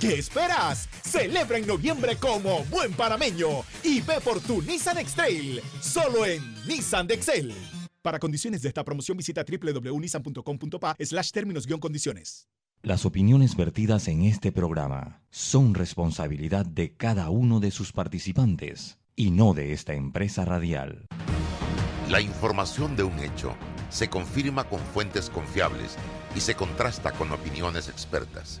[0.00, 0.90] ¿Qué esperas?
[1.02, 7.06] Celebra en noviembre como buen panameño y ve por tu Nissan X-Trail, solo en Nissan
[7.06, 7.54] de Excel.
[8.02, 12.46] Para condiciones de esta promoción visita www.nissan.com.pa slash términos-condiciones.
[12.82, 19.30] Las opiniones vertidas en este programa son responsabilidad de cada uno de sus participantes y
[19.30, 21.06] no de esta empresa radial.
[22.10, 23.56] La información de un hecho
[23.88, 25.96] se confirma con fuentes confiables
[26.36, 28.60] y se contrasta con opiniones expertas.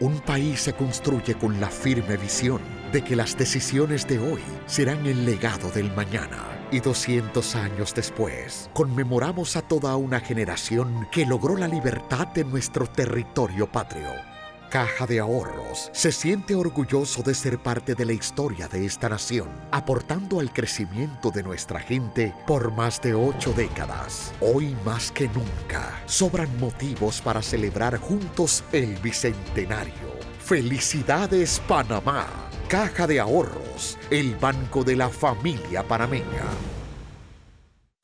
[0.00, 5.04] Un país se construye con la firme visión de que las decisiones de hoy serán
[5.04, 6.38] el legado del mañana.
[6.72, 12.86] Y 200 años después, conmemoramos a toda una generación que logró la libertad de nuestro
[12.86, 14.29] territorio patrio
[14.70, 19.48] Caja de Ahorros se siente orgulloso de ser parte de la historia de esta nación,
[19.72, 24.32] aportando al crecimiento de nuestra gente por más de ocho décadas.
[24.40, 29.92] Hoy más que nunca, sobran motivos para celebrar juntos el Bicentenario.
[30.38, 32.28] Felicidades Panamá.
[32.68, 36.44] Caja de Ahorros, el banco de la familia panameña.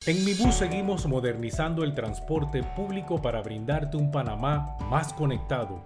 [0.05, 5.85] En Mi Bus seguimos modernizando el transporte público para brindarte un Panamá más conectado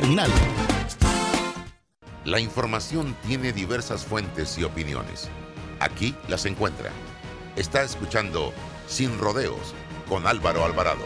[0.01, 0.31] Terminal.
[2.25, 5.29] La información tiene diversas fuentes y opiniones.
[5.79, 6.89] Aquí las encuentra.
[7.55, 8.51] Está escuchando
[8.87, 9.75] Sin Rodeos
[10.09, 11.03] con Álvaro Alvarado.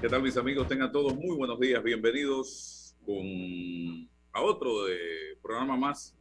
[0.00, 0.68] ¿Qué tal mis amigos?
[0.68, 1.82] Tengan todos muy buenos días.
[1.82, 4.96] Bienvenidos con, a otro de
[5.42, 6.14] programa más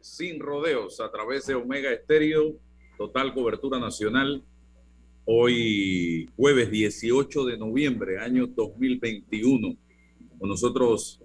[0.00, 2.56] sin Rodeos a través de Omega Estéreo,
[2.96, 4.42] total cobertura nacional.
[5.26, 9.76] Hoy jueves 18 de noviembre, año 2021.
[10.38, 11.20] Con nosotros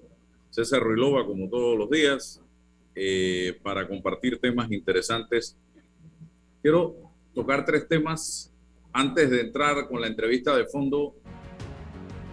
[0.49, 2.41] César Ruilova, como todos los días,
[2.95, 5.57] eh, para compartir temas interesantes.
[6.61, 6.97] Quiero
[7.33, 8.53] tocar tres temas
[8.91, 11.15] antes de entrar con la entrevista de fondo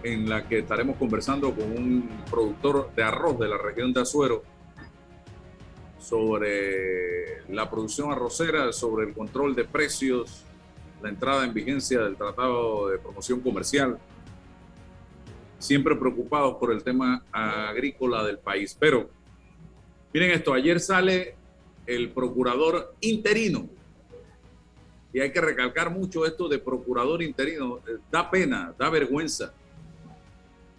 [0.02, 4.42] en la que estaremos conversando con un productor de arroz de la región de Azuero
[5.98, 10.44] sobre la producción arrocera, sobre el control de precios,
[11.02, 13.98] la entrada en vigencia del Tratado de Promoción Comercial,
[15.58, 18.76] siempre preocupados por el tema agrícola del país.
[18.78, 19.10] Pero
[20.12, 21.34] miren esto, ayer sale
[21.86, 23.68] el procurador interino,
[25.12, 27.80] y hay que recalcar mucho esto de procurador interino,
[28.10, 29.52] da pena, da vergüenza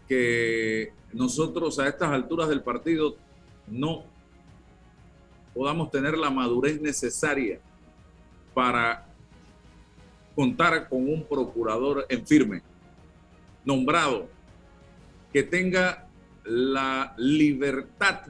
[0.10, 3.16] que nosotros a estas alturas del partido
[3.68, 4.04] no
[5.54, 7.60] podamos tener la madurez necesaria
[8.54, 9.06] para
[10.36, 12.64] contar con un procurador en firme,
[13.64, 14.28] nombrado,
[15.32, 16.08] que tenga
[16.44, 18.22] la libertad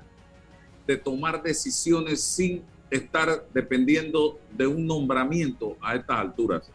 [0.86, 6.72] de tomar decisiones sin estar dependiendo de un nombramiento a estas alturas.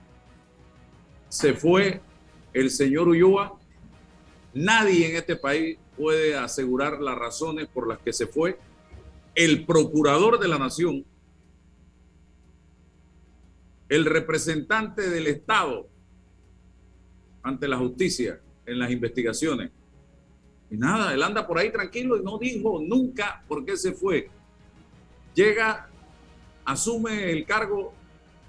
[1.28, 2.00] Se fue
[2.52, 3.58] el señor Ulloa,
[4.54, 8.58] nadie en este país puede asegurar las razones por las que se fue.
[9.34, 11.04] El procurador de la nación,
[13.88, 15.88] el representante del Estado
[17.42, 19.70] ante la justicia en las investigaciones.
[20.70, 24.30] Y nada, él anda por ahí tranquilo y no dijo nunca por qué se fue.
[25.34, 25.88] Llega,
[26.64, 27.92] asume el cargo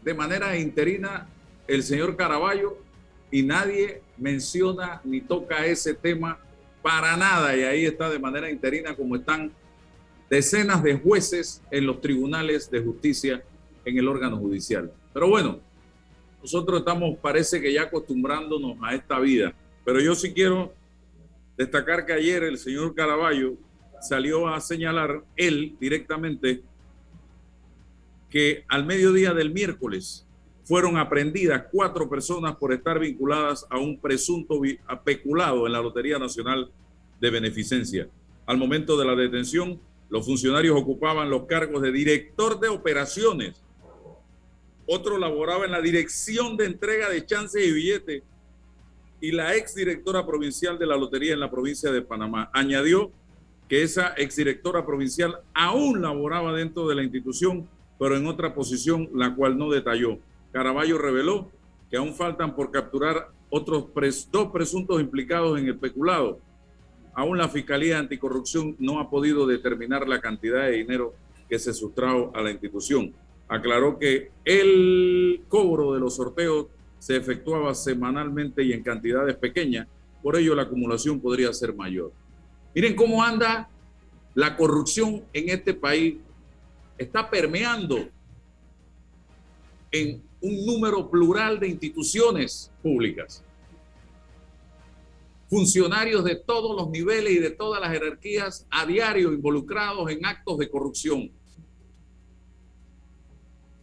[0.04, 1.28] de manera interina
[1.68, 2.85] el señor Caraballo
[3.32, 6.40] y nadie menciona ni toca ese tema
[6.82, 7.56] para nada.
[7.56, 9.52] Y ahí está de manera interina como están
[10.30, 13.44] decenas de jueces en los tribunales de justicia
[13.84, 14.92] en el órgano judicial.
[15.14, 15.60] Pero bueno,
[16.42, 19.54] nosotros estamos, parece que ya acostumbrándonos a esta vida.
[19.84, 20.74] Pero yo sí quiero
[21.58, 23.56] destacar que ayer el señor Caraballo
[24.02, 26.62] salió a señalar él directamente
[28.30, 30.28] que al mediodía del miércoles
[30.66, 34.60] fueron aprendidas cuatro personas por estar vinculadas a un presunto
[35.04, 36.72] peculado en la Lotería Nacional
[37.22, 38.10] de Beneficencia.
[38.48, 39.80] Al momento de la detención,
[40.10, 43.62] los funcionarios ocupaban los cargos de director de operaciones.
[44.88, 48.24] Otro laboraba en la dirección de entrega de chances y billetes.
[49.22, 53.12] Y la exdirectora provincial de la Lotería en la provincia de Panamá añadió
[53.70, 57.68] que esa exdirectora provincial aún laboraba dentro de la institución,
[58.00, 60.20] pero en otra posición, la cual no detalló.
[60.56, 61.52] Caraballo reveló
[61.92, 63.90] que aún faltan por capturar otros
[64.32, 66.40] dos presuntos implicados en el peculado.
[67.14, 71.14] Aún la Fiscalía Anticorrupción no ha podido determinar la cantidad de dinero
[71.50, 73.14] que se sustrajo a la institución.
[73.50, 76.68] Aclaró que el cobro de los sorteos
[77.00, 79.90] se efectuaba semanalmente y en cantidades pequeñas,
[80.24, 82.14] por ello la acumulación podría ser mayor.
[82.74, 83.68] Miren cómo anda
[84.34, 86.16] la corrupción en este país.
[86.98, 88.08] Está permeando
[89.92, 93.44] en un número plural de instituciones públicas.
[95.50, 100.60] Funcionarios de todos los niveles y de todas las jerarquías a diario involucrados en actos
[100.60, 101.32] de corrupción.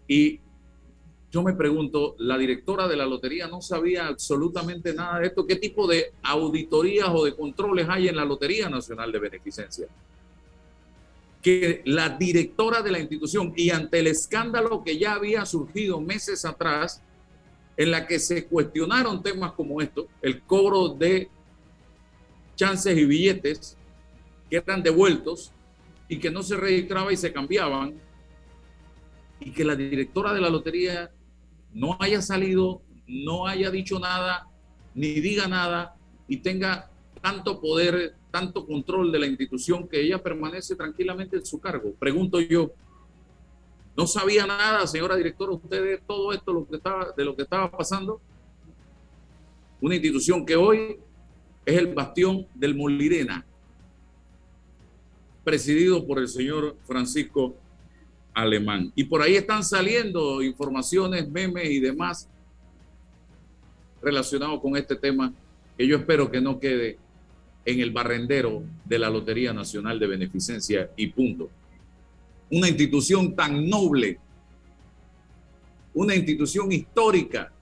[0.07, 0.39] Y
[1.33, 5.47] yo me pregunto, la directora de la lotería no sabía absolutamente nada de esto.
[5.47, 9.89] ¿Qué tipo de auditorías o de controles hay en la Lotería Nacional de Beneficencia?
[11.43, 16.45] Que la directora de la institución y ante el escándalo que ya había surgido meses
[16.45, 17.03] atrás,
[17.77, 21.29] en la que se cuestionaron temas como esto, el cobro de
[22.55, 23.77] chances y billetes
[24.49, 25.53] que eran devueltos
[26.09, 27.95] y que no se registraba y se cambiaban,
[29.41, 31.11] y que la directora de la lotería
[31.73, 34.47] no haya salido, no haya dicho nada,
[34.95, 35.97] ni diga nada,
[36.29, 36.91] y tenga
[37.21, 41.93] tanto poder tanto control de la institución que ella permanece tranquilamente en su cargo.
[41.99, 42.73] Pregunto yo,
[43.95, 47.43] ¿no sabía nada, señora directora, usted de todo esto lo que estaba, de lo que
[47.43, 48.21] estaba pasando?
[49.81, 50.99] Una institución que hoy
[51.67, 53.45] es el bastión del Molirena,
[55.45, 57.55] presidido por el señor Francisco
[58.33, 58.93] Alemán.
[58.95, 62.29] Y por ahí están saliendo informaciones, memes y demás
[64.01, 65.33] relacionados con este tema
[65.77, 66.99] que yo espero que no quede
[67.65, 71.51] en el barrendero de la Lotería Nacional de Beneficencia y punto.
[72.51, 74.19] Una institución tan noble,
[75.95, 77.53] una institución histórica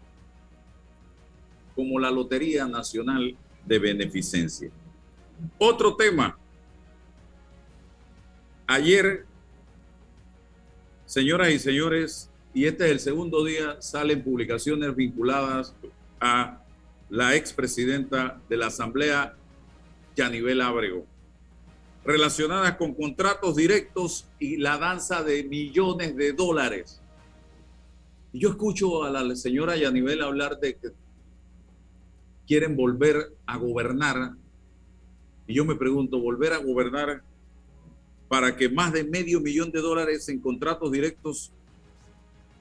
[1.75, 4.71] como la Lotería Nacional de Beneficencia.
[5.59, 6.37] Otro tema.
[8.67, 9.25] Ayer,
[11.07, 15.75] señoras y señores, y este es el segundo día, salen publicaciones vinculadas
[16.21, 16.63] a
[17.09, 19.35] la expresidenta de la Asamblea
[20.31, 21.07] nivel Abrego,
[22.05, 27.01] relacionadas con contratos directos y la danza de millones de dólares.
[28.33, 30.89] Y yo escucho a la señora Yanivel hablar de que
[32.47, 34.33] quieren volver a gobernar.
[35.47, 37.23] Y yo me pregunto, ¿volver a gobernar
[38.29, 41.51] para que más de medio millón de dólares en contratos directos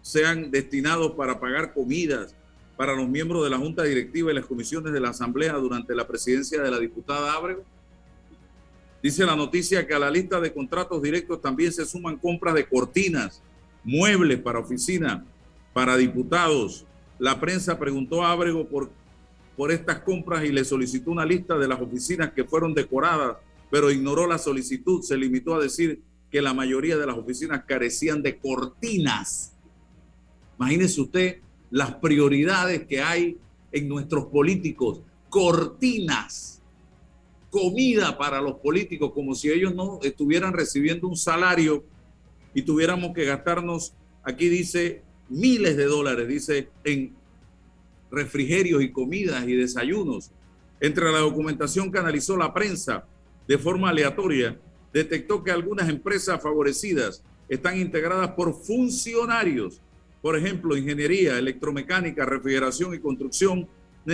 [0.01, 2.35] sean destinados para pagar comidas,
[2.79, 6.07] para los miembros de la Junta Directiva y las comisiones de la Asamblea durante la
[6.07, 7.65] presidencia de la diputada Ábrego?
[9.03, 12.65] Dice la noticia que a la lista de contratos directos también se suman compras de
[12.65, 13.41] cortinas,
[13.83, 15.25] muebles para oficina,
[15.73, 16.85] para diputados.
[17.19, 18.89] La prensa preguntó a Ábrego por,
[19.57, 23.35] por estas compras y le solicitó una lista de las oficinas que fueron decoradas,
[23.69, 25.01] pero ignoró la solicitud.
[25.01, 29.51] Se limitó a decir que la mayoría de las oficinas carecían de cortinas.
[30.57, 31.39] Imagínese usted
[31.71, 33.37] las prioridades que hay
[33.71, 36.61] en nuestros políticos, cortinas,
[37.49, 41.83] comida para los políticos, como si ellos no estuvieran recibiendo un salario
[42.53, 47.13] y tuviéramos que gastarnos, aquí dice, miles de dólares, dice, en
[48.11, 50.31] refrigerios y comidas y desayunos.
[50.79, 53.05] Entre la documentación que analizó la prensa,
[53.47, 54.59] de forma aleatoria,
[54.93, 59.81] detectó que algunas empresas favorecidas están integradas por funcionarios,
[60.21, 63.67] por ejemplo, ingeniería, electromecánica, refrigeración y construcción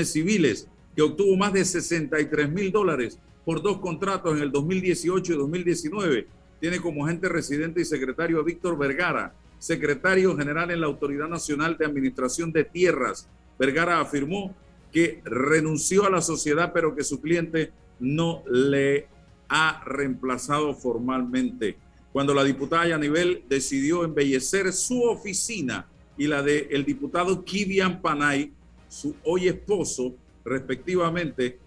[0.03, 5.37] civiles, que obtuvo más de 63 mil dólares por dos contratos en el 2018 y
[5.37, 6.27] 2019.
[6.59, 11.77] Tiene como agente residente y secretario a Víctor Vergara, secretario general en la Autoridad Nacional
[11.77, 13.29] de Administración de Tierras.
[13.57, 14.55] Vergara afirmó
[14.91, 19.07] que renunció a la sociedad, pero que su cliente no le
[19.47, 21.77] ha reemplazado formalmente.
[22.11, 28.53] Cuando la diputada Yanivel decidió embellecer su oficina y la del el diputado Kivian Panay,
[28.87, 31.59] su hoy esposo, respectivamente,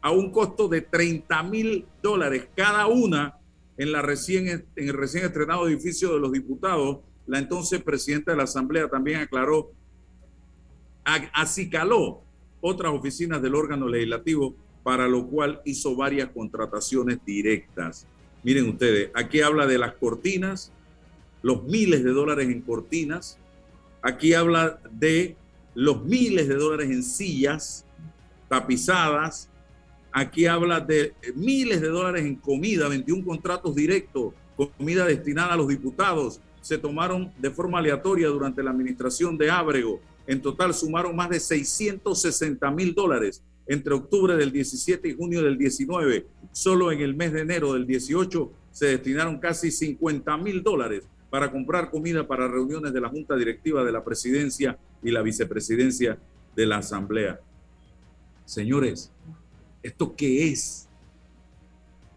[0.00, 3.38] a un costo de 30 mil dólares cada una
[3.76, 6.98] en, la recién, en el recién estrenado edificio de los diputados.
[7.26, 9.72] La entonces presidenta de la Asamblea también aclaró,
[11.32, 12.22] acicaló
[12.60, 18.06] otras oficinas del órgano legislativo, para lo cual hizo varias contrataciones directas.
[18.44, 20.72] Miren ustedes, aquí habla de las cortinas,
[21.42, 23.38] los miles de dólares en cortinas,
[24.06, 25.36] aquí habla de
[25.74, 27.84] los miles de dólares en sillas
[28.48, 29.50] tapizadas,
[30.12, 34.32] aquí habla de miles de dólares en comida, 21 contratos directos,
[34.78, 40.00] comida destinada a los diputados, se tomaron de forma aleatoria durante la administración de Ábrego.
[40.28, 45.58] En total sumaron más de 660 mil dólares entre octubre del 17 y junio del
[45.58, 46.26] 19.
[46.52, 51.50] Solo en el mes de enero del 18 se destinaron casi 50 mil dólares para
[51.50, 56.18] comprar comida para reuniones de la Junta Directiva de la Presidencia y la Vicepresidencia
[56.54, 57.40] de la Asamblea.
[58.44, 59.12] Señores,
[59.82, 60.88] ¿esto qué es?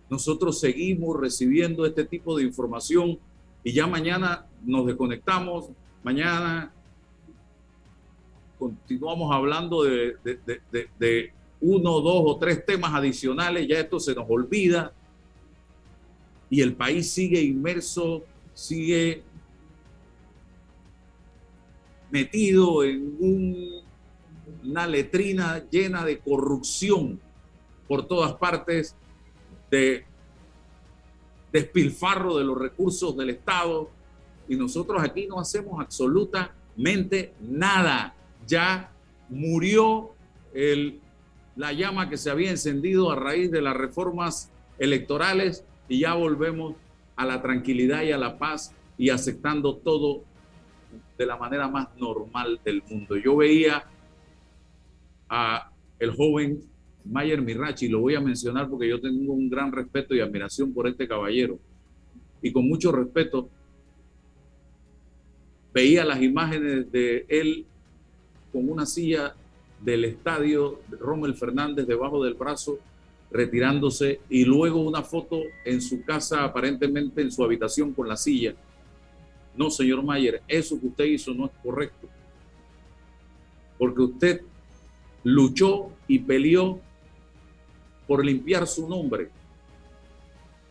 [0.10, 3.20] Nosotros seguimos recibiendo este tipo de información
[3.63, 5.70] y ya mañana nos desconectamos,
[6.04, 6.72] mañana
[8.58, 10.16] continuamos hablando de,
[11.00, 14.94] de, uno, dos o tres temas adicionales, ya esto se nos olvida
[16.50, 18.24] y el país sigue inmerso,
[18.60, 19.24] sigue
[22.12, 23.80] metido en un
[24.63, 27.20] una letrina llena de corrupción
[27.88, 28.96] por todas partes,
[29.72, 30.06] de
[31.51, 33.89] despilfarro de los recursos del Estado,
[34.48, 38.16] y nosotros aquí no hacemos absolutamente nada.
[38.48, 38.92] Ya
[39.30, 40.12] murió
[41.56, 46.75] la llama que se había encendido a raíz de las reformas electorales y ya volvemos
[47.20, 50.24] a la tranquilidad y a la paz y aceptando todo
[51.18, 53.18] de la manera más normal del mundo.
[53.18, 53.84] Yo veía
[55.28, 56.62] a el joven
[57.04, 60.88] Mayer Mirachi, lo voy a mencionar porque yo tengo un gran respeto y admiración por
[60.88, 61.60] este caballero.
[62.42, 63.50] Y con mucho respeto
[65.74, 67.66] veía las imágenes de él
[68.54, 69.36] con una silla
[69.82, 72.80] del estadio Rommel Fernández debajo del brazo,
[73.32, 78.56] retirándose, y luego una foto en su casa, aparentemente en su habitación con la silla.
[79.56, 82.08] No, señor Mayer, eso que usted hizo no es correcto.
[83.78, 84.42] Porque usted
[85.24, 86.80] luchó y peleó
[88.08, 89.30] por limpiar su nombre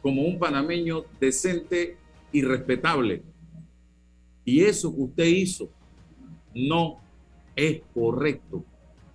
[0.03, 1.97] como un panameño decente
[2.33, 3.23] y respetable.
[4.45, 5.69] Y eso que usted hizo
[6.55, 6.99] no
[7.55, 8.65] es correcto,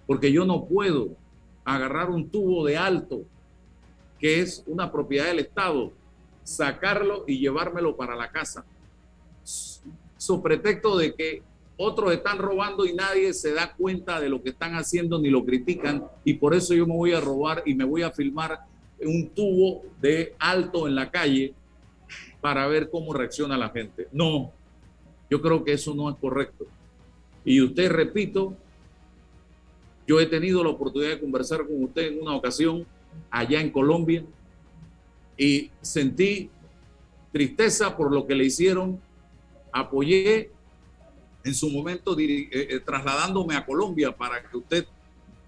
[0.06, 1.16] porque yo no puedo
[1.66, 3.24] agarrar un tubo de alto,
[4.24, 5.92] que es una propiedad del Estado,
[6.46, 8.64] sacarlo y llevármelo para la casa,
[9.44, 11.44] su pretexto de que
[11.76, 15.44] otros están robando y nadie se da cuenta de lo que están haciendo ni lo
[15.44, 18.62] critican y por eso yo me voy a robar y me voy a filmar
[19.02, 21.54] un tubo de alto en la calle
[22.40, 24.08] para ver cómo reacciona la gente.
[24.14, 24.54] No,
[25.30, 26.66] yo creo que eso no es correcto.
[27.44, 28.56] Y usted, repito,
[30.08, 32.88] yo he tenido la oportunidad de conversar con usted en una ocasión
[33.30, 34.24] allá en Colombia
[35.38, 36.50] y sentí
[37.32, 39.00] tristeza por lo que le hicieron,
[39.72, 40.52] apoyé
[41.44, 44.86] en su momento eh, eh, trasladándome a Colombia para que usted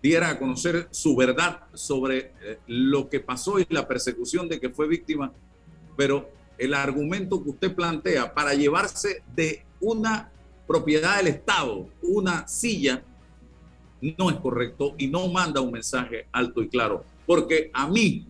[0.01, 4.69] diera a conocer su verdad sobre eh, lo que pasó y la persecución de que
[4.69, 5.31] fue víctima,
[5.95, 10.31] pero el argumento que usted plantea para llevarse de una
[10.67, 13.03] propiedad del Estado una silla
[14.17, 18.27] no es correcto y no manda un mensaje alto y claro, porque a mí,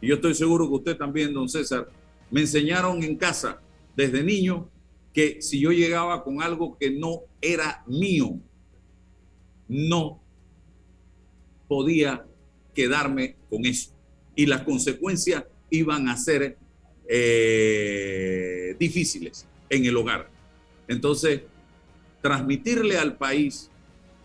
[0.00, 1.88] y yo estoy seguro que usted también, don César,
[2.30, 3.60] me enseñaron en casa
[3.96, 4.68] desde niño
[5.12, 8.38] que si yo llegaba con algo que no era mío,
[9.66, 10.20] no
[11.66, 12.24] podía
[12.74, 13.92] quedarme con eso.
[14.36, 16.56] Y las consecuencias iban a ser
[17.08, 20.30] eh, difíciles en el hogar.
[20.86, 21.42] Entonces,
[22.22, 23.70] transmitirle al país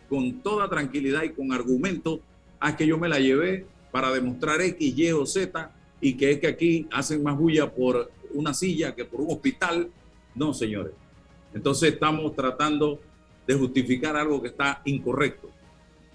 [0.10, 2.22] con toda tranquilidad y con argumento
[2.60, 5.71] a que yo me la llevé para demostrar X, Y o Z
[6.01, 9.91] y que es que aquí hacen más bulla por una silla que por un hospital.
[10.33, 10.93] No, señores.
[11.53, 13.00] Entonces estamos tratando
[13.45, 15.51] de justificar algo que está incorrecto.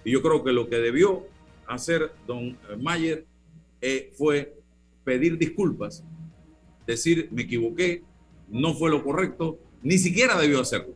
[0.05, 1.25] Y yo creo que lo que debió
[1.69, 3.25] hacer don Mayer
[3.81, 4.57] eh, fue
[5.05, 6.03] pedir disculpas,
[6.85, 8.03] decir me equivoqué,
[8.49, 10.95] no fue lo correcto, ni siquiera debió hacerlo.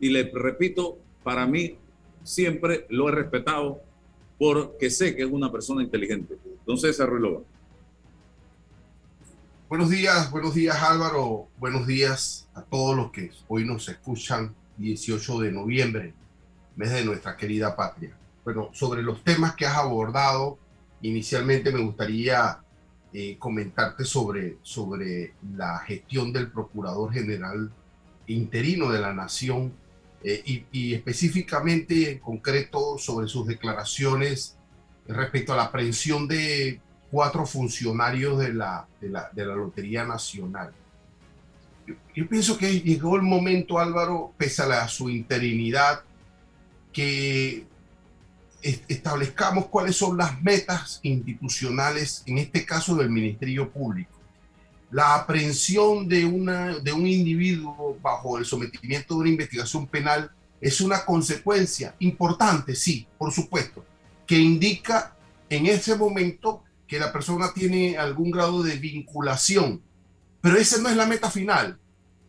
[0.00, 1.76] Y le repito, para mí
[2.24, 3.82] siempre lo he respetado
[4.38, 6.38] porque sé que es una persona inteligente.
[6.60, 7.40] Entonces, Ruilova.
[9.68, 15.40] Buenos días, buenos días Álvaro, buenos días a todos los que hoy nos escuchan 18
[15.40, 16.14] de noviembre,
[16.74, 18.16] mes de nuestra querida patria.
[18.44, 20.58] Bueno, sobre los temas que has abordado,
[21.02, 22.60] inicialmente me gustaría
[23.12, 27.70] eh, comentarte sobre, sobre la gestión del Procurador General
[28.26, 29.72] interino de la Nación
[30.22, 34.56] eh, y, y, específicamente en concreto sobre sus declaraciones
[35.06, 40.72] respecto a la aprehensión de cuatro funcionarios de la, de la, de la Lotería Nacional.
[42.14, 46.02] Yo, pienso que llegó el momento, Álvaro, pese a la, su interinidad,
[46.92, 47.66] que
[48.60, 54.17] establezcamos cuáles son las metas institucionales, en este caso del Ministerio Público.
[54.90, 60.30] La aprehensión de, una, de un individuo bajo el sometimiento de una investigación penal
[60.60, 63.84] es una consecuencia importante, sí, por supuesto,
[64.26, 65.14] que indica
[65.48, 69.82] en ese momento que la persona tiene algún grado de vinculación.
[70.40, 71.78] Pero esa no es la meta final.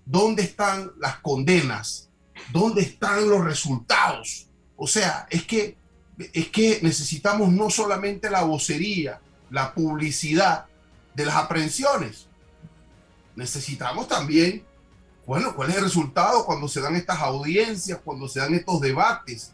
[0.06, 2.10] ¿Dónde están las condenas?
[2.52, 4.48] ¿Dónde están los resultados?
[4.76, 5.78] O sea, es que,
[6.34, 10.66] es que necesitamos no solamente la vocería, la publicidad
[11.16, 12.29] de las aprehensiones.
[13.40, 14.64] Necesitamos también,
[15.26, 19.54] bueno, cuál es el resultado cuando se dan estas audiencias, cuando se dan estos debates.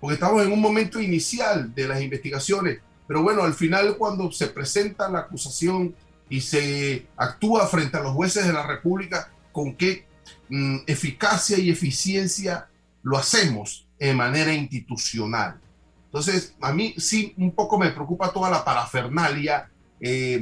[0.00, 4.48] Porque estamos en un momento inicial de las investigaciones pero bueno, al final cuando se
[4.48, 5.94] presenta la acusación
[6.28, 10.06] y se actúa frente a los jueces de la República, con qué
[10.48, 12.68] mm, eficacia y eficiencia
[13.02, 15.60] lo hacemos de manera institucional.
[16.06, 19.70] Entonces, a mí sí un poco me preocupa toda la parafernalia
[20.06, 20.38] eh,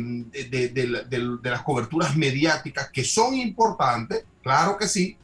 [0.50, 5.16] de, las coberturas mediáticas que son importantes, claro que sí,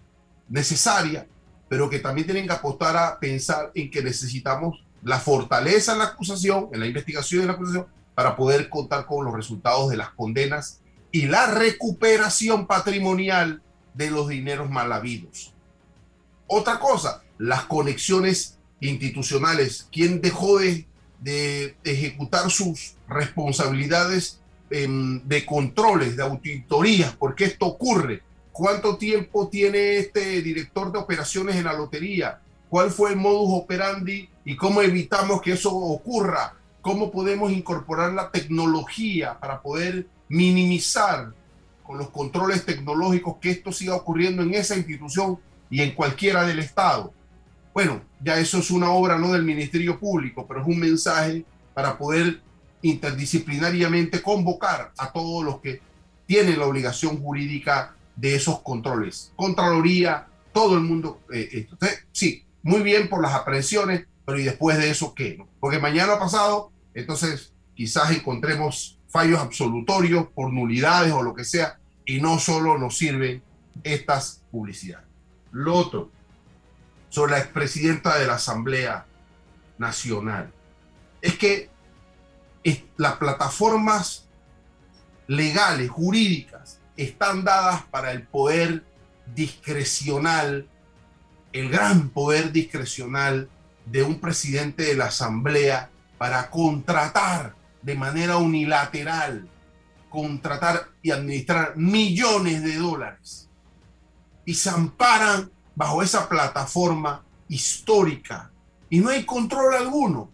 [0.48, 1.26] necesarias,
[1.68, 6.04] pero que también tienen que apostar a pensar en que necesitamos la fortaleza en la
[6.04, 10.10] acusación, en la investigación de la acusación, para poder contar con los resultados de las
[10.10, 13.60] condenas y la recuperación patrimonial
[13.94, 15.52] de los dineros mal habidos.
[16.46, 19.88] Otra cosa, las conexiones institucionales.
[19.90, 20.86] ¿Quién dejó de,
[21.20, 27.14] de ejecutar sus responsabilidades em, de controles, de auditorías?
[27.16, 28.22] ¿Por qué esto ocurre?
[28.52, 32.40] ¿Cuánto tiempo tiene este director de operaciones en la lotería?
[32.68, 38.30] ¿Cuál fue el modus operandi y cómo evitamos que eso ocurra, cómo podemos incorporar la
[38.30, 41.32] tecnología para poder minimizar
[41.82, 45.38] con los controles tecnológicos que esto siga ocurriendo en esa institución
[45.70, 47.14] y en cualquiera del Estado.
[47.78, 51.96] Bueno, ya eso es una obra no del Ministerio Público, pero es un mensaje para
[51.96, 52.40] poder
[52.82, 55.80] interdisciplinariamente convocar a todos los que
[56.26, 59.30] tienen la obligación jurídica de esos controles.
[59.36, 61.20] Contraloría, todo el mundo.
[61.32, 61.76] Eh, esto.
[62.10, 65.40] sí, muy bien por las aprehensiones, pero ¿y después de eso qué?
[65.60, 72.20] Porque mañana pasado, entonces quizás encontremos fallos absolutorios por nulidades o lo que sea, y
[72.20, 73.40] no solo nos sirven
[73.84, 75.06] estas publicidades.
[75.52, 76.10] Lo otro,
[77.08, 79.06] sobre la expresidenta de la Asamblea
[79.78, 80.52] Nacional,
[81.20, 81.70] es que
[82.96, 84.28] las plataformas
[85.26, 88.84] legales, jurídicas, están dadas para el poder
[89.34, 90.68] discrecional,
[91.52, 93.48] el gran poder discrecional
[93.86, 99.48] de un presidente de la Asamblea para contratar de manera unilateral,
[100.10, 103.48] contratar y administrar millones de dólares.
[104.44, 108.50] Y se amparan bajo esa plataforma histórica
[108.90, 110.28] y no hay control alguno.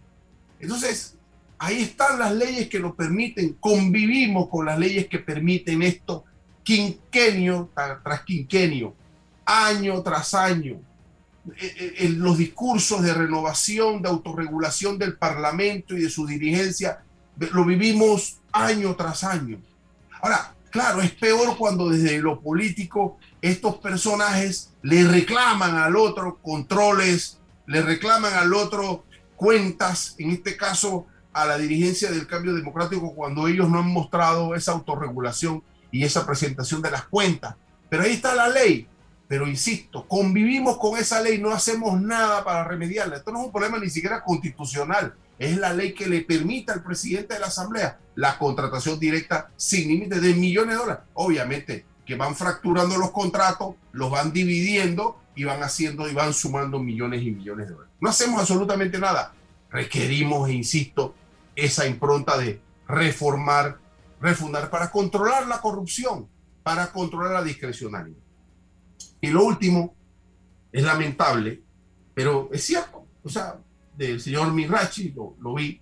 [0.59, 1.17] Entonces,
[1.59, 6.25] ahí están las leyes que nos permiten, convivimos con las leyes que permiten esto
[6.63, 8.95] quinquenio tras quinquenio,
[9.45, 10.81] año tras año,
[11.61, 17.03] eh, eh, los discursos de renovación, de autorregulación del Parlamento y de su dirigencia,
[17.37, 19.59] lo vivimos año tras año.
[20.23, 27.39] Ahora, claro, es peor cuando desde lo político estos personajes le reclaman al otro controles,
[27.65, 29.05] le reclaman al otro
[29.37, 34.53] cuentas, en este caso a la dirigencia del cambio democrático, cuando ellos no han mostrado
[34.53, 37.55] esa autorregulación y esa presentación de las cuentas.
[37.87, 38.85] Pero ahí está la ley,
[39.29, 43.15] pero insisto, convivimos con esa ley, no hacemos nada para remediarla.
[43.15, 46.83] Esto no es un problema ni siquiera constitucional, es la ley que le permite al
[46.83, 51.03] presidente de la Asamblea la contratación directa sin límite de millones de dólares.
[51.13, 56.79] Obviamente que van fracturando los contratos, los van dividiendo y van haciendo y van sumando
[56.79, 57.93] millones y millones de dólares.
[57.99, 59.33] No hacemos absolutamente nada.
[59.69, 61.15] Requerimos, insisto,
[61.55, 63.79] esa impronta de reformar,
[64.21, 66.27] refundar para controlar la corrupción,
[66.63, 68.19] para controlar la discrecionalidad.
[69.19, 69.95] Y lo último,
[70.71, 71.63] es lamentable,
[72.13, 73.57] pero es cierto, o sea,
[73.97, 75.81] del señor Mirachi, lo, lo vi,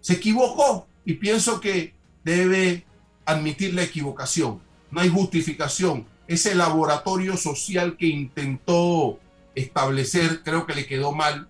[0.00, 1.92] se equivocó y pienso que
[2.22, 2.86] debe
[3.24, 4.60] admitir la equivocación.
[4.92, 6.06] No hay justificación.
[6.28, 9.18] Ese laboratorio social que intentó
[9.56, 11.48] establecer creo que le quedó mal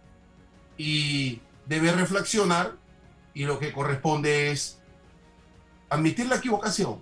[0.78, 2.78] y debe reflexionar
[3.34, 4.80] y lo que corresponde es
[5.90, 6.96] admitir la equivocación.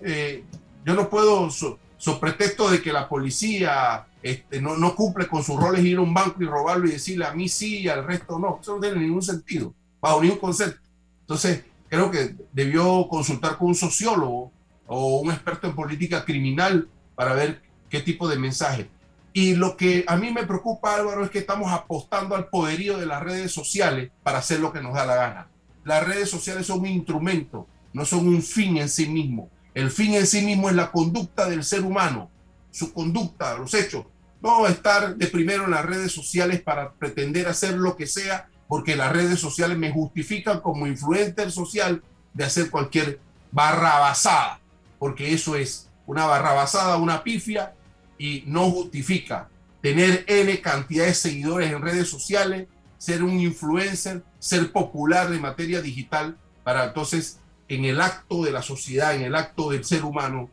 [0.00, 0.44] Eh,
[0.84, 1.80] yo no puedo, so,
[2.20, 6.14] pretexto de que la policía este, no, no, cumple con sus roles, ir a un
[6.14, 8.60] banco y robarlo y decirle a mí sí y al resto no.
[8.62, 10.88] Eso no tiene ningún sentido, bajo ningún concepto.
[11.22, 14.52] Entonces, creo que debió consultar con un sociólogo
[14.86, 18.88] o un experto en política criminal para ver qué tipo de mensaje.
[19.32, 23.06] Y lo que a mí me preocupa, Álvaro, es que estamos apostando al poderío de
[23.06, 25.48] las redes sociales para hacer lo que nos da la gana.
[25.84, 29.50] Las redes sociales son un instrumento, no son un fin en sí mismo.
[29.74, 32.30] El fin en sí mismo es la conducta del ser humano,
[32.70, 34.06] su conducta, los hechos.
[34.40, 38.96] No estar de primero en las redes sociales para pretender hacer lo que sea porque
[38.96, 42.02] las redes sociales me justifican como influencer social
[42.34, 43.20] de hacer cualquier
[43.52, 44.60] barrabasada,
[44.98, 47.72] porque eso es una barrabasada, una pifia,
[48.18, 49.48] y no justifica
[49.80, 52.66] tener N cantidad de seguidores en redes sociales,
[52.98, 58.62] ser un influencer, ser popular en materia digital, para entonces en el acto de la
[58.62, 60.50] sociedad, en el acto del ser humano,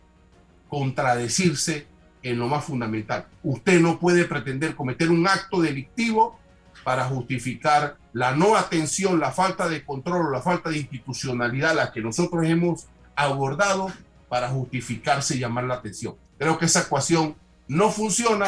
[0.70, 1.88] contradecirse
[2.22, 3.28] en lo más fundamental.
[3.44, 6.40] Usted no puede pretender cometer un acto delictivo
[6.84, 12.02] para justificar la no atención, la falta de control la falta de institucionalidad la que
[12.02, 13.92] nosotros hemos abordado
[14.30, 16.16] para justificarse y llamar la atención.
[16.38, 17.36] Creo que esa ecuación
[17.68, 18.48] no funciona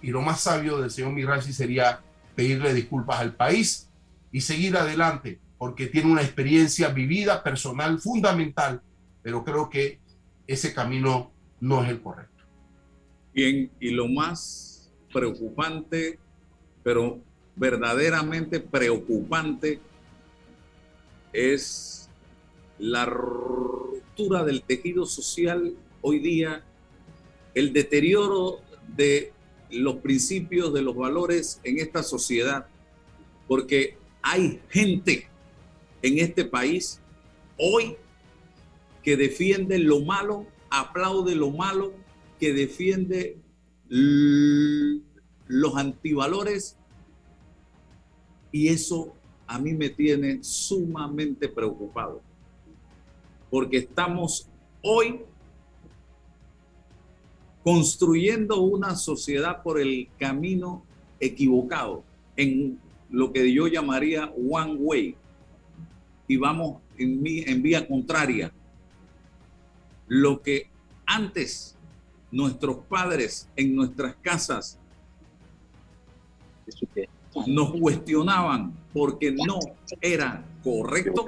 [0.00, 2.00] y lo más sabio del señor Mirachi sería
[2.34, 3.88] pedirle disculpas al país
[4.30, 8.80] y seguir adelante porque tiene una experiencia vivida, personal, fundamental,
[9.22, 10.00] pero creo que
[10.46, 12.44] ese camino no es el correcto.
[13.34, 16.18] Bien, y lo más preocupante,
[16.84, 17.20] pero
[17.58, 19.80] verdaderamente preocupante
[21.32, 22.08] es
[22.78, 26.64] la ruptura del tejido social hoy día,
[27.54, 28.60] el deterioro
[28.96, 29.32] de
[29.70, 32.66] los principios, de los valores en esta sociedad,
[33.48, 35.28] porque hay gente
[36.02, 37.00] en este país
[37.58, 37.96] hoy
[39.02, 41.92] que defiende lo malo, aplaude lo malo,
[42.38, 43.38] que defiende
[43.88, 46.77] los antivalores
[48.52, 49.14] y eso
[49.46, 52.20] a mí me tiene sumamente preocupado,
[53.50, 54.48] porque estamos
[54.82, 55.20] hoy
[57.64, 60.82] construyendo una sociedad por el camino
[61.20, 62.04] equivocado,
[62.36, 62.78] en
[63.10, 65.16] lo que yo llamaría one way,
[66.26, 68.52] y vamos en, en vía contraria.
[70.06, 70.70] Lo que
[71.06, 71.76] antes
[72.30, 74.78] nuestros padres en nuestras casas
[77.46, 79.58] nos cuestionaban porque no
[80.00, 81.26] era correcto.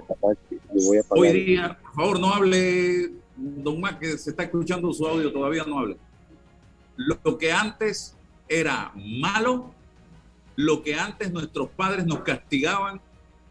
[1.09, 5.65] Hoy día, por favor, no hable, don Mac, que se está escuchando su audio, todavía
[5.65, 5.97] no hable.
[6.97, 8.17] Lo que antes
[8.49, 9.73] era malo,
[10.57, 13.01] lo que antes nuestros padres nos castigaban,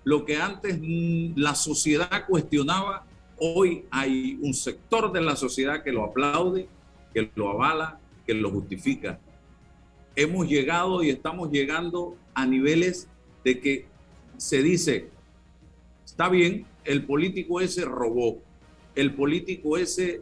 [0.04, 3.06] lo que antes mm, la sociedad cuestionaba,
[3.38, 6.67] hoy hay un sector de la sociedad que lo aplaude,
[7.13, 9.19] que lo avala, que lo justifica.
[10.15, 13.08] Hemos llegado y estamos llegando a niveles
[13.43, 13.86] de que
[14.38, 15.10] se dice,
[16.06, 18.41] está bien, el político ese robó,
[18.95, 20.22] el político ese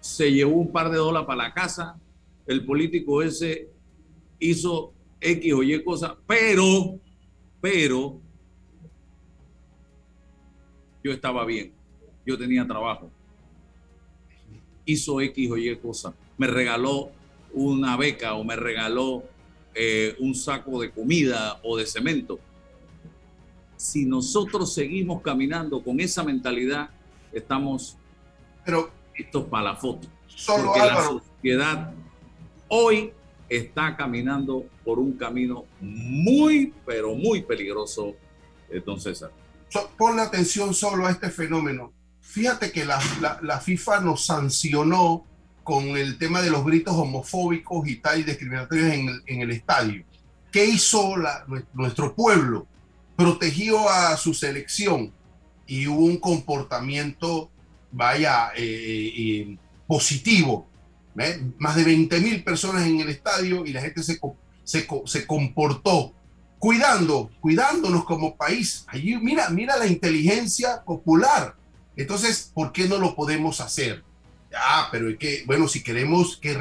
[0.00, 1.98] se llevó un par de dólares para la casa,
[2.46, 3.68] el político ese
[4.38, 6.98] hizo X o Y cosas, pero,
[7.60, 8.20] pero,
[11.02, 11.72] yo estaba bien,
[12.24, 13.10] yo tenía trabajo,
[14.84, 17.10] hizo X o Y cosas, me regaló
[17.56, 19.24] una beca o me regaló
[19.74, 22.38] eh, un saco de comida o de cemento.
[23.76, 26.90] Si nosotros seguimos caminando con esa mentalidad,
[27.32, 27.96] estamos
[28.64, 30.06] Pero, listos para la foto.
[30.28, 31.94] Solo Porque la sociedad
[32.68, 33.12] hoy
[33.48, 38.14] está caminando por un camino muy, pero muy peligroso,
[38.68, 39.30] eh, don César.
[39.96, 41.92] Ponle atención solo a este fenómeno.
[42.20, 45.24] Fíjate que la, la, la FIFA nos sancionó
[45.66, 49.50] con el tema de los gritos homofóbicos y tal y discriminatorios en el, en el
[49.50, 50.04] estadio.
[50.52, 52.68] ¿Qué hizo la, nuestro pueblo?
[53.16, 55.12] Protegió a su selección.
[55.66, 57.50] y hubo un comportamiento,
[57.90, 60.68] vaya, eh, eh, positivo.
[61.58, 64.20] Más de 20 mil personas en el estadio y la gente se,
[64.62, 66.14] se, se comportó
[66.60, 68.84] cuidando, cuidándonos como país.
[68.86, 71.56] Allí, mira, mira la inteligencia popular.
[71.96, 74.04] Entonces, ¿por qué no lo podemos hacer?
[74.54, 76.56] Ah, pero es que, bueno, si queremos que,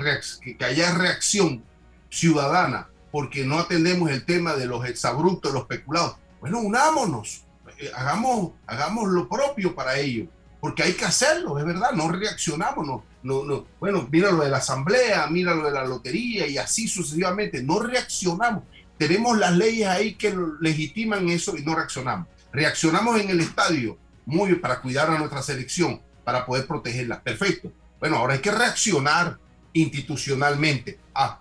[0.60, 1.64] haya reacción
[2.10, 7.44] ciudadana, porque no atendemos el tema de los exabruptos, los especulados, bueno, unámonos,
[7.80, 10.28] eh, hagamos, hagamos lo propio para ello,
[10.60, 13.66] porque hay que hacerlo, es verdad, no reaccionamos, no, no, no.
[13.80, 17.80] bueno, mira lo de la asamblea, mira lo de la lotería y así sucesivamente, no
[17.80, 18.64] reaccionamos.
[18.98, 22.28] Tenemos las leyes ahí que legitiman eso y no reaccionamos.
[22.54, 27.22] Reaccionamos en el estadio, muy para cuidar a nuestra selección, para poder protegerla.
[27.22, 27.72] Perfecto.
[28.00, 29.38] Bueno, ahora hay que reaccionar
[29.72, 31.00] institucionalmente.
[31.14, 31.40] Ah,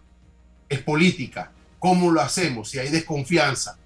[0.68, 1.50] es política.
[1.80, 2.70] ¿Cómo lo hacemos?
[2.70, 3.78] Si hay desconfianza.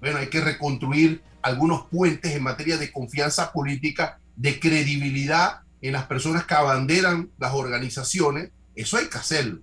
[0.00, 6.06] Bueno, hay que reconstruir algunos puentes en materia de confianza política, de credibilidad en las
[6.06, 8.50] personas que abanderan las organizaciones.
[8.74, 9.60] Eso hay que hacerlo,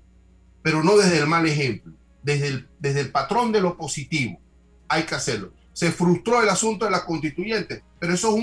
[0.61, 4.39] pero no desde el mal ejemplo, desde el, desde el patrón de lo positivo.
[4.87, 5.53] Hay que hacerlo.
[5.73, 8.37] Se frustró el asunto de la constituyente, pero eso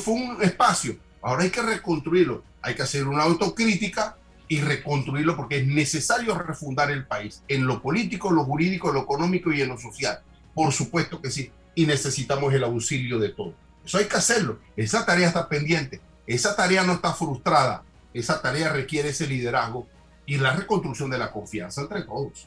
[0.00, 0.96] fue un espacio.
[1.26, 2.44] Ahora hay que reconstruirlo.
[2.62, 7.82] Hay que hacer una autocrítica y reconstruirlo porque es necesario refundar el país en lo
[7.82, 10.20] político, lo jurídico, lo económico y en lo social.
[10.54, 11.50] Por supuesto que sí.
[11.74, 13.54] Y necesitamos el auxilio de todos.
[13.84, 14.60] Eso hay que hacerlo.
[14.76, 16.00] Esa tarea está pendiente.
[16.28, 17.82] Esa tarea no está frustrada.
[18.14, 19.88] Esa tarea requiere ese liderazgo
[20.26, 22.46] y la reconstrucción de la confianza entre todos.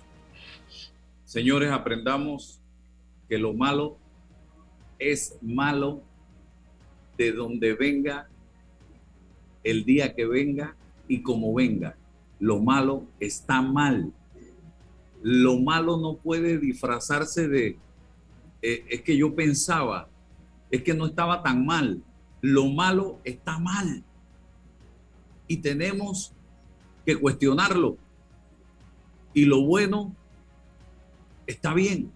[1.25, 2.61] Señores, aprendamos
[3.27, 3.97] que lo malo
[4.99, 6.01] es malo
[7.17, 8.29] de donde venga
[9.63, 10.75] el día que venga
[11.07, 11.95] y como venga.
[12.39, 14.13] Lo malo está mal.
[15.21, 17.77] Lo malo no puede disfrazarse de,
[18.61, 20.07] eh, es que yo pensaba,
[20.71, 22.01] es que no estaba tan mal.
[22.41, 24.03] Lo malo está mal.
[25.47, 26.31] Y tenemos
[27.05, 27.97] que cuestionarlo.
[29.33, 30.15] Y lo bueno
[31.47, 32.11] está bien.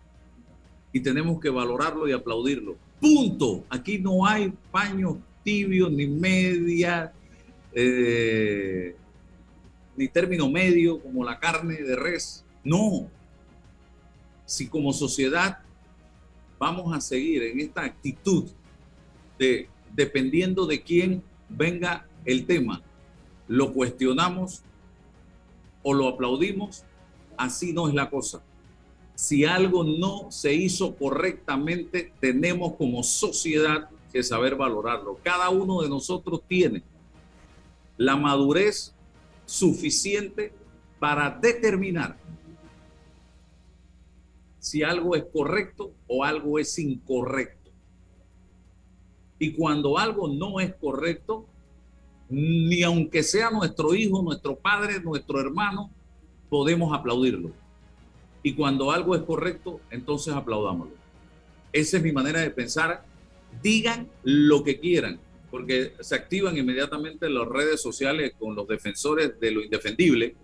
[0.94, 2.78] Y tenemos que valorarlo y aplaudirlo.
[3.02, 3.66] Punto.
[3.70, 7.12] Aquí no hay paños tibios ni media
[7.76, 8.96] eh,
[9.96, 12.46] ni término medio como la carne de res.
[12.64, 13.08] No.
[14.46, 15.60] Si como sociedad
[16.60, 18.46] vamos a seguir en esta actitud
[19.38, 22.82] de dependiendo de quién venga el tema,
[23.48, 24.64] lo cuestionamos
[25.84, 26.84] o lo aplaudimos,
[27.38, 28.42] así no es la cosa.
[29.16, 35.20] Si algo no se hizo correctamente, tenemos como sociedad que saber valorarlo.
[35.22, 36.84] Cada uno de nosotros tiene
[37.98, 38.94] la madurez
[39.46, 40.54] suficiente
[41.00, 42.18] para determinar
[44.64, 47.70] si algo es correcto o algo es incorrecto.
[49.38, 51.46] Y cuando algo no es correcto,
[52.30, 55.92] ni aunque sea nuestro hijo, nuestro padre, nuestro hermano,
[56.50, 57.52] podemos aplaudirlo.
[58.42, 60.96] Y cuando algo es correcto, entonces aplaudámoslo.
[61.74, 63.06] Esa es mi manera de pensar.
[63.62, 65.20] Digan lo que quieran,
[65.54, 70.36] porque se activan inmediatamente las redes sociales con los defensores de lo indefendible.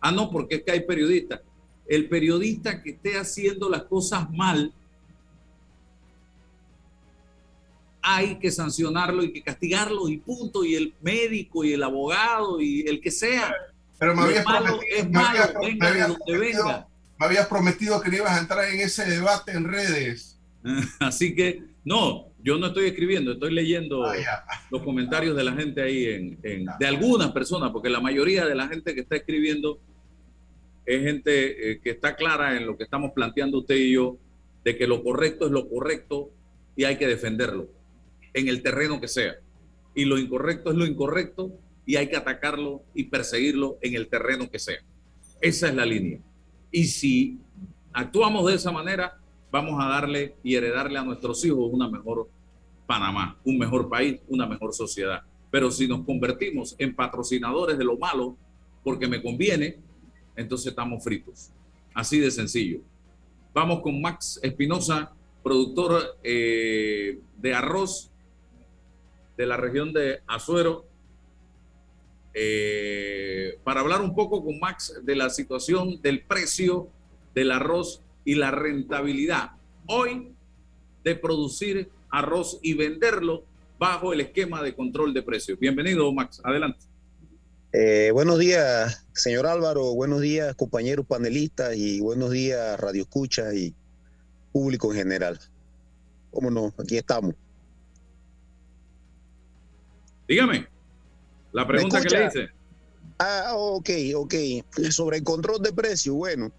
[0.00, 1.42] Ah, no, porque es que hay periodistas.
[1.86, 4.72] El periodista que esté haciendo las cosas mal,
[8.00, 10.64] hay que sancionarlo y que castigarlo y punto.
[10.64, 13.54] Y el médico y el abogado y el que sea.
[13.98, 16.88] Pero me habías prometido, es malo, venga de donde venga.
[17.20, 20.40] Me habías prometido que no ibas a entrar en ese debate en redes.
[20.98, 24.14] Así que, no, yo no estoy escribiendo, estoy leyendo ah,
[24.70, 28.68] los comentarios de la gente ahí, en, de algunas personas, porque la mayoría de la
[28.68, 29.78] gente que está escribiendo
[30.86, 34.16] es gente eh, que está clara en lo que estamos planteando usted y yo,
[34.64, 36.30] de que lo correcto es lo correcto
[36.74, 37.68] y hay que defenderlo
[38.32, 39.34] en el terreno que sea.
[39.94, 41.52] Y lo incorrecto es lo incorrecto
[41.84, 44.80] y hay que atacarlo y perseguirlo en el terreno que sea.
[45.42, 46.20] Esa es la línea.
[46.70, 47.40] Y si
[47.92, 52.30] actuamos de esa manera, vamos a darle y heredarle a nuestros hijos una mejor
[52.88, 55.22] Panamá, un mejor país, una mejor sociedad.
[55.50, 58.34] Pero si nos convertimos en patrocinadores de lo malo,
[58.82, 59.76] porque me conviene,
[60.34, 61.50] entonces estamos fritos.
[61.92, 62.80] Así de sencillo.
[63.52, 68.10] Vamos con Max Espinosa, productor eh, de arroz
[69.36, 70.86] de la región de Azuero,
[72.32, 76.88] eh, para hablar un poco con Max de la situación del precio
[77.34, 80.32] del arroz y la rentabilidad hoy
[81.04, 83.44] de producir arroz y venderlo
[83.78, 85.58] bajo el esquema de control de precios.
[85.58, 86.40] Bienvenido, Max.
[86.44, 86.80] Adelante.
[87.72, 89.94] Eh, buenos días, señor Álvaro.
[89.94, 93.74] Buenos días, compañeros panelistas y buenos días, Radio Escucha y
[94.52, 95.38] público en general.
[96.30, 96.72] ¿Cómo no?
[96.78, 97.34] Aquí estamos.
[100.26, 100.66] Dígame,
[101.52, 102.48] la pregunta que le hice.
[103.18, 104.34] Ah, ok, ok.
[104.90, 106.52] Sobre el control de precios, bueno,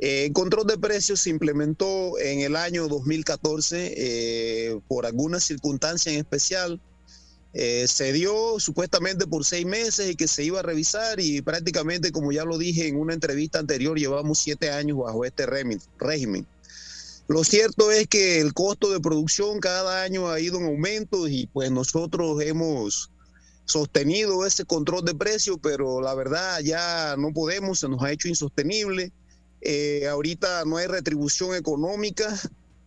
[0.00, 6.18] el control de precios se implementó en el año 2014 eh, por alguna circunstancia en
[6.18, 6.80] especial.
[7.52, 12.12] Eh, se dio supuestamente por seis meses y que se iba a revisar y prácticamente,
[12.12, 16.46] como ya lo dije en una entrevista anterior, llevamos siete años bajo este régimen.
[17.28, 21.46] Lo cierto es que el costo de producción cada año ha ido en aumento y
[21.46, 23.10] pues nosotros hemos
[23.66, 28.28] sostenido ese control de precios, pero la verdad ya no podemos, se nos ha hecho
[28.28, 29.12] insostenible.
[29.62, 32.34] Eh, ahorita no hay retribución económica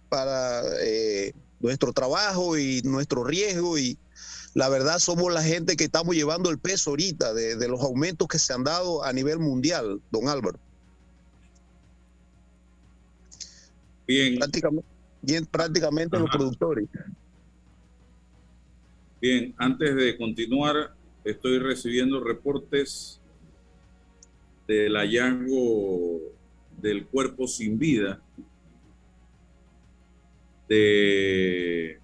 [0.10, 3.98] para eh, nuestro trabajo y nuestro riesgo y
[4.56, 8.40] la verdad somos la gente que estamos llevando el peso ahorita de, los aumentos que
[8.40, 10.60] se han dado a nivel mundial, don Álvaro.
[14.08, 14.38] Bien.
[14.38, 14.88] Prácticamente,
[15.22, 16.88] bien, prácticamente los productores.
[19.22, 23.20] Bien, antes de continuar, estoy recibiendo reportes
[24.68, 26.20] del hallazgo
[26.84, 28.22] del cuerpo sin vida
[30.68, 31.98] de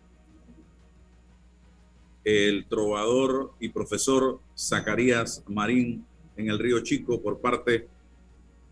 [2.24, 6.06] el trovador y profesor Zacarías Marín
[6.38, 7.88] en el Río Chico por parte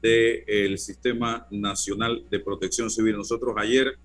[0.02, 3.18] del Sistema Nacional de Protección Civil.
[3.18, 3.98] Nosotros ayer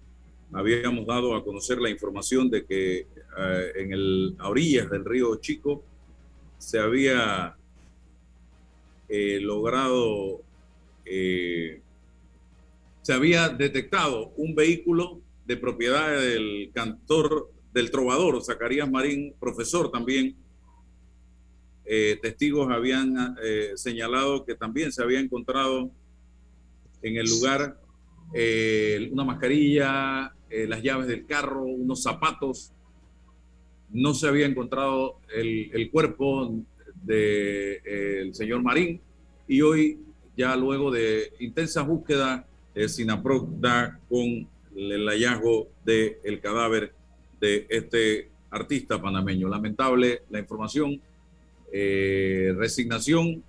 [0.52, 5.36] habíamos dado a conocer la información de que eh, en el, a orillas del Río
[5.36, 5.84] Chico
[6.58, 7.56] se había
[9.08, 10.40] eh, logrado,
[11.04, 11.80] eh,
[13.02, 20.36] se había detectado un vehículo de propiedad del cantor del trovador, Zacarías Marín, profesor también.
[21.84, 25.90] Eh, testigos habían eh, señalado que también se había encontrado
[27.02, 27.80] en el lugar
[28.32, 32.72] eh, una mascarilla, las llaves del carro, unos zapatos.
[33.90, 36.62] No se había encontrado el, cuerpo
[37.02, 39.00] del señor Marín
[39.48, 39.98] y hoy,
[40.36, 41.82] ya luego de intensa
[42.74, 46.94] búsqueda, SINAPROC da con el hallazgo del cadáver
[47.40, 49.48] de este artista panameño.
[49.48, 51.00] Lamentable la información,
[51.72, 53.42] eh, resignación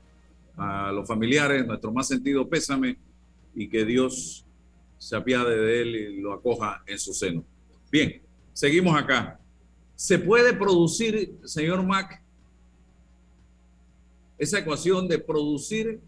[0.57, 2.97] a los familiares, nuestro más sentido pésame
[3.55, 4.45] y que Dios
[4.97, 7.43] se apiade de él y lo acoja en su seno.
[7.91, 8.21] Bien,
[8.53, 9.39] seguimos acá.
[9.95, 12.21] ¿Se puede producir, señor Mac,
[14.37, 16.01] esa ecuación de producir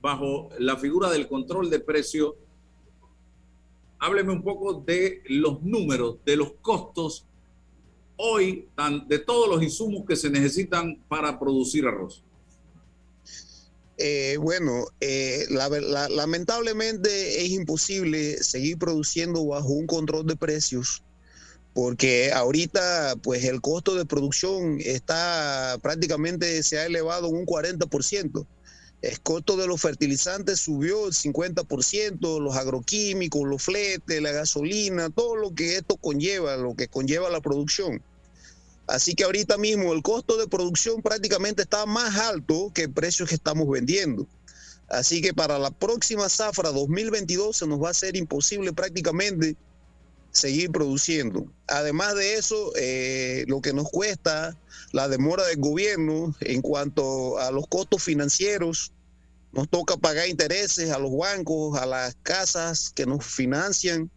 [0.00, 2.36] bajo la figura del control de precio?
[3.98, 7.26] Hábleme un poco de los números, de los costos
[8.16, 8.68] hoy
[9.06, 12.22] de todos los insumos que se necesitan para producir arroz?
[13.96, 21.02] Eh, bueno, eh, lamentablemente es imposible seguir produciendo bajo un control de precios
[21.74, 28.46] porque ahorita pues el costo de producción está prácticamente se ha elevado un 40%.
[29.00, 35.36] El costo de los fertilizantes subió el 50%, los agroquímicos, los fletes, la gasolina, todo
[35.36, 38.02] lo que esto conlleva, lo que conlleva la producción.
[38.88, 43.26] Así que ahorita mismo el costo de producción prácticamente está más alto que el precio
[43.26, 44.26] que estamos vendiendo.
[44.88, 49.54] Así que para la próxima zafra 2022 se nos va a ser imposible prácticamente
[50.30, 51.50] seguir produciendo.
[51.66, 54.56] Además de eso, eh, lo que nos cuesta
[54.92, 58.92] la demora del gobierno en cuanto a los costos financieros,
[59.52, 64.10] nos toca pagar intereses a los bancos, a las casas que nos financian.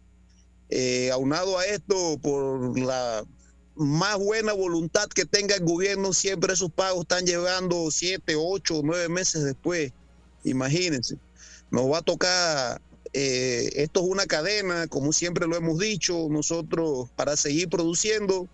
[0.68, 3.24] Eh, aunado a esto, por la
[3.74, 9.08] más buena voluntad que tenga el gobierno, siempre esos pagos están llegando siete, ocho, nueve
[9.08, 9.92] meses después.
[10.44, 11.16] Imagínense.
[11.70, 12.80] Nos va a tocar
[13.12, 18.48] eh, esto es una cadena, como siempre lo hemos dicho, nosotros para seguir produciendo,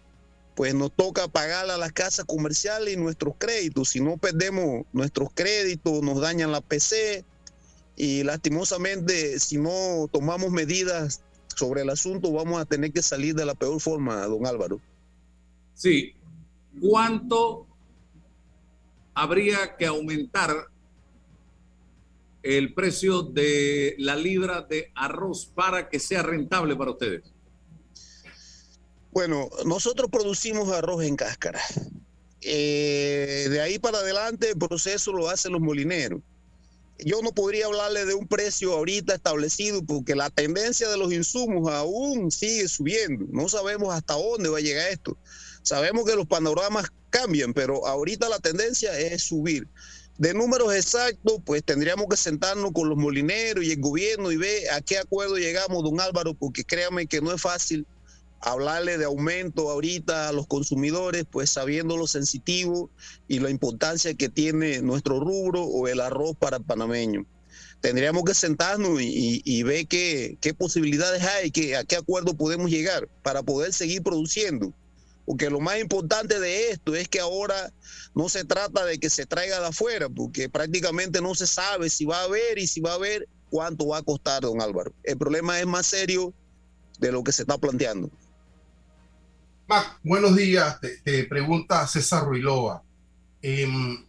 [0.57, 3.91] pues nos toca pagar a las casas comerciales y nuestros créditos.
[3.91, 7.25] Si no perdemos nuestros créditos, nos dañan la PC
[7.95, 11.23] y lastimosamente si no tomamos medidas
[11.55, 14.81] sobre el asunto, vamos a tener que salir de la peor forma, don Álvaro.
[15.75, 16.15] Sí.
[16.81, 17.67] ¿Cuánto
[19.15, 20.69] habría que aumentar
[22.49, 27.23] el precio de la libra de arroz para que sea rentable para ustedes?
[29.11, 31.61] Bueno, nosotros producimos arroz en cáscara.
[32.41, 36.23] Eh, de ahí para adelante el proceso lo hacen los molineros.
[37.05, 41.71] Yo no podría hablarle de un precio ahorita establecido porque la tendencia de los insumos
[41.71, 43.27] aún sigue subiendo.
[43.31, 45.19] No sabemos hasta dónde va a llegar esto.
[45.63, 49.69] Sabemos que los panoramas cambian, pero ahorita la tendencia es subir.
[50.19, 54.69] De números exactos, pues tendríamos que sentarnos con los molineros y el gobierno y ver
[54.73, 57.87] a qué acuerdo llegamos, don Álvaro, porque créame que no es fácil
[58.41, 62.91] hablarle de aumento ahorita a los consumidores, pues sabiendo lo sensitivo
[63.29, 67.25] y la importancia que tiene nuestro rubro o el arroz para el panameño.
[67.81, 73.45] Tendríamos que sentarnos y, ver qué, posibilidades hay, que, a qué acuerdo podemos llegar para
[73.45, 74.73] poder seguir produciendo.
[75.29, 77.71] Porque lo más importante de esto es que ahora
[78.15, 82.07] no se trata de que se traiga de afuera, porque prácticamente no se sabe si
[82.07, 84.91] va a haber y si va a haber cuánto va a costar, don Álvaro.
[85.03, 86.33] El problema es más serio
[86.99, 88.11] de lo que se está planteando.
[89.67, 90.81] Mac, buenos días.
[90.81, 92.83] Te, pregunta César Ruilova.
[93.43, 94.03] Em,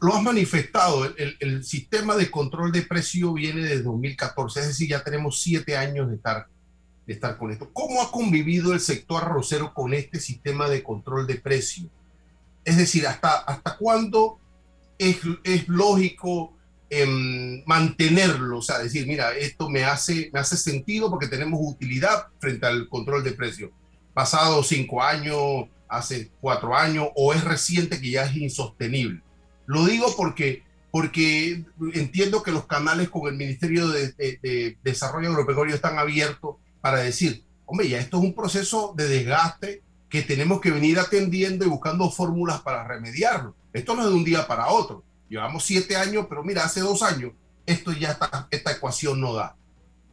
[0.00, 5.02] lo, has manifestado, el, sistema de control de precio viene desde 2014, es decir, ya
[5.02, 6.46] tenemos siete años de estar,
[7.06, 7.70] de estar con esto.
[7.72, 11.88] ¿Cómo ha convivido el sector arrocero con este sistema de control de precio?
[12.64, 14.38] Es decir, ¿hasta, hasta cuándo
[14.98, 16.56] es, es lógico
[16.88, 18.58] em, mantenerlo?
[18.58, 22.88] O sea, decir, mira, esto me hace, me hace sentido porque tenemos utilidad frente al
[22.88, 23.72] control de precio
[24.14, 29.20] pasado cinco años, hace cuatro años, o es reciente que ya es insostenible.
[29.66, 35.98] Lo digo porque, porque entiendo que los canales con el Ministerio de, Desarrollo Agropecuario están
[35.98, 40.98] abiertos para decir, hombre, ya esto es un proceso de desgaste que tenemos que venir
[40.98, 43.56] atendiendo y buscando fórmulas para remediarlo.
[43.72, 45.02] Esto no es de un día para otro.
[45.30, 47.32] Llevamos siete años, pero mira, hace dos años
[47.64, 49.56] esto ya está, esta ecuación no da.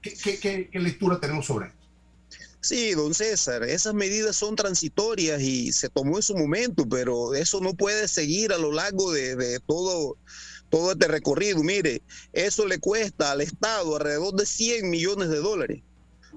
[0.01, 1.79] ¿Qué, lectura tenemos sobre esto?
[2.61, 7.59] Sí, don César, esas medidas son transitorias y se tomó en su momento, pero eso
[7.59, 10.15] no puede seguir a lo largo de, todo,
[10.69, 11.61] todo este recorrido.
[11.63, 12.01] Mire,
[12.31, 15.83] eso le cuesta al Estado alrededor de 100 millones de dólares.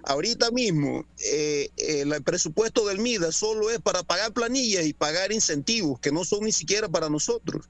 [0.06, 5.98] Ahorita mismo, eh, el presupuesto del MIDA solo es para pagar planillas y pagar incentivos,
[6.00, 7.66] que no son ni siquiera para nosotros.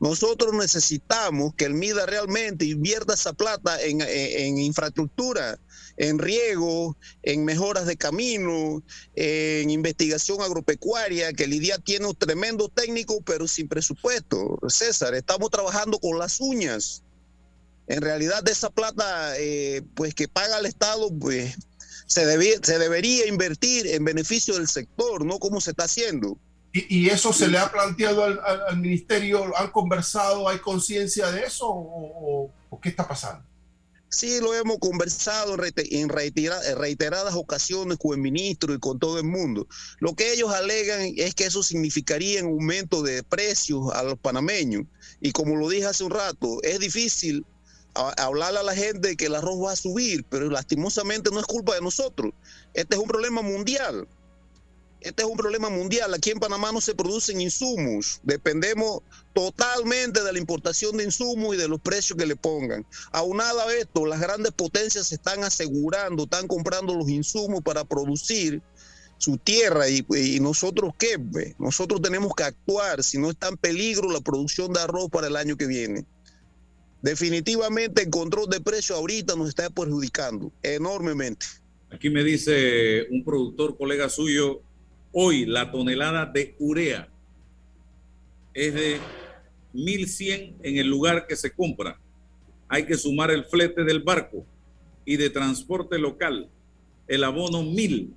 [0.00, 5.58] Nosotros necesitamos que el MIDA realmente invierta esa plata en, en infraestructura
[5.96, 8.82] en riego, en mejoras de camino,
[9.14, 14.58] en investigación agropecuaria, que Lidia tiene un tremendo técnico, pero sin presupuesto.
[14.68, 17.02] César, estamos trabajando con las uñas.
[17.86, 21.54] En realidad, de esa plata eh, pues que paga el Estado, pues
[22.06, 26.38] se, se debería invertir en beneficio del sector, no como se está haciendo.
[26.72, 29.56] ¿Y, eso se le ha planteado al, ministerio?
[29.56, 30.48] ¿Han conversado?
[30.48, 31.68] ¿Hay conciencia de eso?
[31.68, 32.50] ¿O
[32.82, 33.44] qué está pasando?
[34.14, 39.66] Sí, lo hemos conversado en reiteradas ocasiones con el ministro y con todo el mundo.
[39.98, 44.84] Lo que ellos alegan es que eso significaría un aumento de precios a los panameños.
[45.20, 47.44] Y como lo dije hace un rato, es difícil
[47.94, 51.74] hablarle a la gente que el arroz va a subir, pero lastimosamente no es culpa
[51.74, 52.32] de nosotros.
[52.74, 54.06] Este es un problema mundial.
[55.00, 56.14] Este es un problema mundial.
[56.14, 58.20] Aquí en Panamá no se producen insumos.
[58.22, 59.02] Dependemos
[59.34, 62.86] totalmente de la importación de insumos y de los precios que le pongan.
[63.12, 68.62] Aunado a esto, las grandes potencias se están asegurando, están comprando los insumos para producir
[69.18, 70.04] su tierra y,
[70.40, 71.18] nosotros qué,
[71.58, 75.36] nosotros tenemos que actuar si no está en peligro la producción de arroz para el
[75.36, 76.06] año que viene.
[77.04, 81.44] Definitivamente el control de precios ahorita nos está perjudicando enormemente.
[81.90, 84.62] Aquí me dice un productor, colega suyo,
[85.12, 87.10] hoy la tonelada de urea
[88.54, 89.00] es de
[89.74, 92.00] 1100 en el lugar que se compra.
[92.68, 94.46] Hay que sumar el flete del barco
[95.04, 96.48] y de transporte local,
[97.06, 98.14] el abono 1000.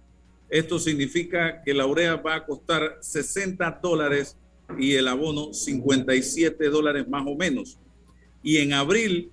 [0.49, 4.38] Esto significa que la urea va a costar 60 dólares
[4.79, 7.77] y el abono 57 dólares más o menos.
[8.48, 9.30] Y en abril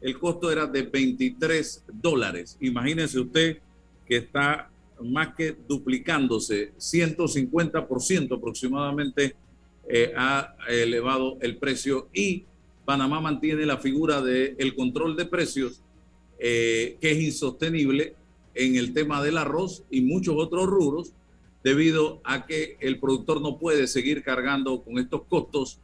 [0.00, 2.58] el costo era de 23 dólares.
[2.60, 3.58] Imagínese usted
[4.04, 4.68] que está
[5.00, 9.36] más que duplicándose, 150% aproximadamente
[9.88, 12.42] eh, ha elevado el precio y
[12.84, 15.80] Panamá mantiene la figura del el control de precios
[16.40, 18.16] eh, que es insostenible
[18.52, 21.12] en el tema del arroz y muchos otros rubros
[21.62, 25.78] debido a que el productor no puede seguir cargando con estos costos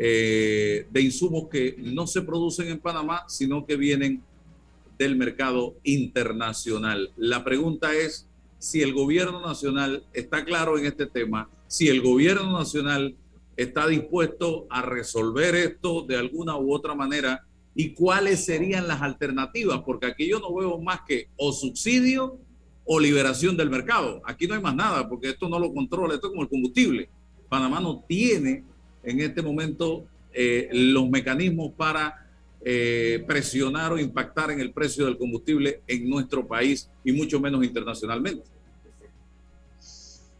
[0.00, 4.22] eh, de insumos que no se producen en Panamá, sino que vienen
[4.96, 7.10] del mercado internacional.
[7.16, 8.28] La pregunta es
[8.58, 13.16] si el gobierno nacional está claro en este tema, si el gobierno nacional
[13.56, 17.44] está dispuesto a resolver esto de alguna u otra manera
[17.74, 22.38] y cuáles serían las alternativas, porque aquí yo no veo más que o subsidio
[22.84, 24.22] o liberación del mercado.
[24.24, 27.08] Aquí no hay más nada, porque esto no lo controla, esto es como el combustible.
[27.48, 28.64] Panamá no tiene
[29.10, 32.26] en este momento eh, los mecanismos para
[32.60, 37.64] eh, presionar o impactar en el precio del combustible en nuestro país y mucho menos
[37.64, 38.44] internacionalmente.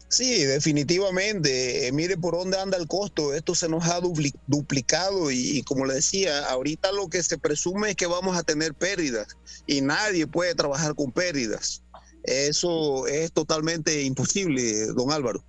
[0.09, 1.87] Sí, definitivamente.
[1.87, 3.33] Eh, mire por dónde anda el costo.
[3.33, 4.01] Esto se nos ha
[4.47, 8.73] duplicado y, como le decía, ahorita lo que se presume es que vamos a tener
[8.73, 11.83] pérdidas y nadie puede trabajar con pérdidas.
[12.23, 15.43] Eso es totalmente imposible, don Álvaro.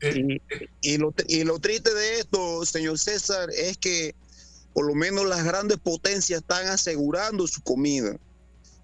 [0.00, 0.40] Eh,
[0.80, 4.14] y, lo, y lo triste de esto, señor César, es que
[4.72, 8.16] por lo menos las grandes potencias están asegurando su comida.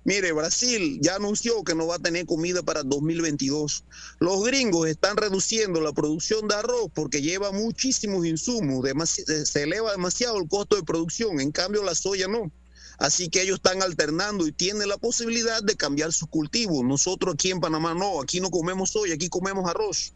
[0.07, 3.85] Mire, Brasil ya anunció que no va a tener comida para 2022.
[4.18, 9.93] Los gringos están reduciendo la producción de arroz porque lleva muchísimos insumos, eh, se eleva
[9.93, 12.51] demasiado el costo de producción, en cambio la soya no.
[12.99, 16.85] Así que ellos están alternando y tienen la posibilidad de cambiar sus cultivos.
[16.85, 20.12] Nosotros aquí en Panamá no, aquí no comemos soya, aquí comemos arroz.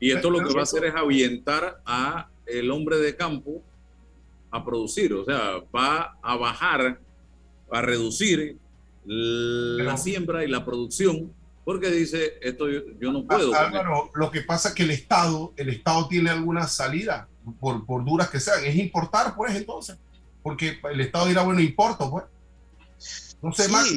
[0.00, 3.62] Y esto lo que va a hacer es ahuyentar a el hombre de campo
[4.50, 7.00] a producir, o sea, va a bajar,
[7.70, 8.56] a reducir
[9.04, 11.32] la siembra y la producción,
[11.64, 13.54] porque dice, esto yo, no puedo.
[13.54, 17.28] Álvaro, lo que pasa es que el Estado, el Estado tiene alguna salida,
[17.60, 19.96] por, por duras que sean, es importar, pues entonces,
[20.42, 22.24] porque el Estado dirá, bueno, importo, pues.
[23.42, 23.88] No sé más.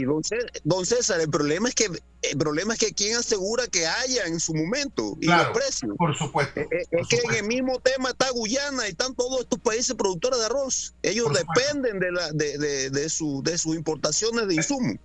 [0.64, 1.90] Don, César, el problema es que
[2.22, 5.92] el problema es que quién asegura que haya en su momento y los precios.
[5.98, 6.62] Por supuesto.
[6.62, 9.96] Eh, eh, es, que en el mismo tema está Guyana y están todos estos países
[9.96, 10.96] productores de arroz.
[11.02, 14.96] Ellos dependen de, la, de, de, de, su, de sus importaciones de insumos.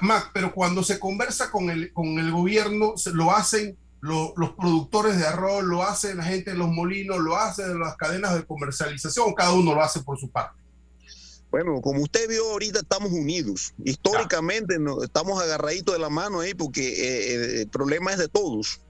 [0.00, 5.18] Más, pero cuando se conversa con el, con el gobierno, lo hacen los, los productores
[5.18, 9.34] de arroz, lo hacen la gente de los molinos, lo hacen las cadenas de comercialización,
[9.34, 10.63] cada uno lo hace por su parte.
[11.54, 13.74] Bueno, como usted vio ahorita estamos unidos.
[13.84, 18.80] Históricamente estamos agarraditos de la mano ahí porque eh, eh, el problema es de todos.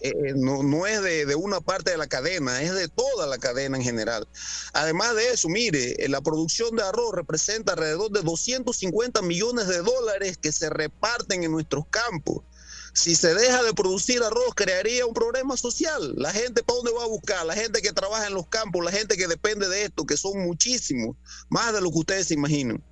[0.00, 3.38] Eh, no, no, es de, de, una parte de la cadena, es de toda la
[3.38, 4.28] cadena en general.
[4.74, 10.36] Además de eso, mire, la producción de arroz representa alrededor de 250 millones de dólares
[10.36, 12.42] que se reparten en nuestros campos
[12.92, 16.14] si se deja de producir arroz, crearía un problema social.
[16.16, 17.46] La gente, ¿para dónde va a buscar?
[17.46, 20.42] La gente que trabaja en los campos, la gente que depende de esto, que son
[20.42, 21.16] muchísimos,
[21.48, 22.82] más de lo que ustedes se imaginan.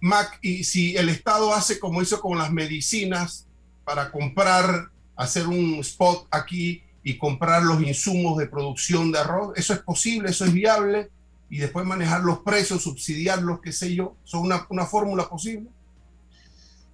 [0.00, 3.46] Mac, y si el Estado hace como hizo con las medicinas
[3.84, 9.72] para comprar, hacer un spot aquí y comprar los insumos de producción de arroz, eso
[9.72, 11.10] es posible, eso es viable,
[11.50, 15.70] y después manejar los precios, subsidiarlos, qué sé yo, son una, una fórmula posible.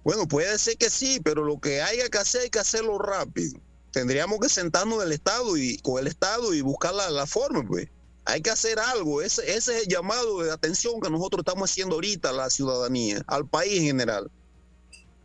[0.05, 3.59] Bueno, puede ser que sí, pero lo que haya que hacer hay que hacerlo rápido.
[3.91, 7.89] Tendríamos que sentarnos del Estado y con el Estado y buscar la, forma, pues.
[8.23, 9.23] Hay que hacer algo.
[9.23, 13.23] Ese, ese, es el llamado de atención que nosotros estamos haciendo ahorita a la ciudadanía,
[13.25, 14.29] al país en general.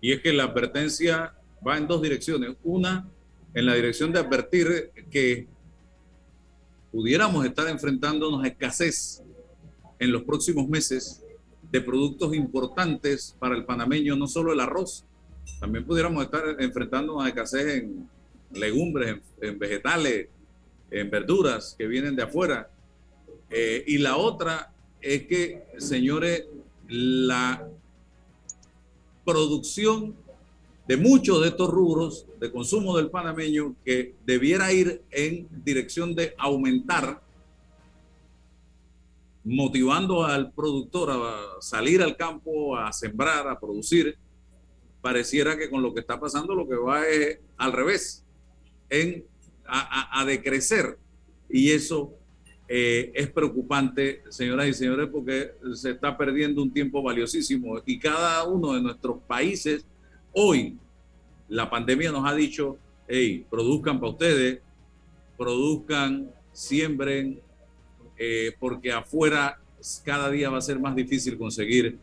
[0.00, 1.34] Y es que la advertencia
[1.66, 2.56] va en dos direcciones.
[2.64, 3.06] Una,
[3.52, 5.46] en la dirección de advertir que
[6.90, 9.22] pudiéramos estar enfrentándonos a escasez
[9.98, 11.19] en los próximos meses
[11.70, 15.04] de productos importantes para el panameño, no solo el arroz,
[15.58, 18.08] también pudiéramos estar enfrentando a escasez en
[18.52, 20.28] legumbres, en, vegetales,
[20.90, 22.70] en verduras que vienen de afuera.
[23.50, 26.44] Eh, y la otra es que, señores,
[26.88, 27.68] la
[29.24, 30.14] producción
[30.88, 36.34] de muchos de estos rubros de consumo del panameño que debiera ir en dirección de
[36.36, 37.22] aumentar
[39.44, 44.16] motivando al productor a salir al campo, a sembrar, a producir,
[45.00, 48.24] pareciera que con lo que está pasando lo que va es al revés,
[48.88, 49.24] en,
[49.66, 50.98] a, decrecer.
[51.48, 52.12] Y eso
[52.68, 57.80] eh, es preocupante, señoras y señores, porque se está perdiendo un tiempo valiosísimo.
[57.86, 59.86] Y cada uno de nuestros países,
[60.32, 60.76] hoy,
[61.48, 62.78] la pandemia nos ha dicho,
[63.08, 64.60] hey, produzcan para ustedes,
[65.36, 67.40] produzcan, siembren,
[68.22, 69.58] eh, porque afuera
[70.04, 71.98] cada día va a ser más difícil conseguir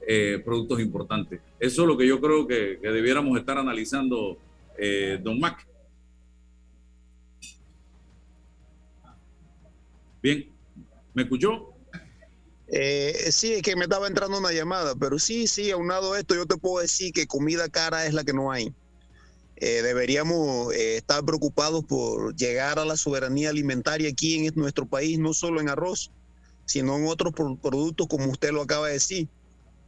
[0.00, 1.42] eh, productos importantes.
[1.60, 4.38] Eso es lo que yo creo que, debiéramos estar analizando,
[4.78, 5.66] eh, don Mac.
[10.22, 10.48] Bien,
[11.12, 11.74] ¿me escuchó?
[13.30, 16.46] sí, es que me estaba entrando una llamada, pero sí, sí, aunado a esto, yo
[16.46, 18.72] te puedo decir que comida cara es la que no hay.
[19.60, 25.18] Eh, deberíamos eh, estar preocupados por llegar a la soberanía alimentaria aquí en nuestro país,
[25.18, 26.12] no solo en arroz,
[26.64, 29.28] sino en otros productos como usted lo acaba de decir.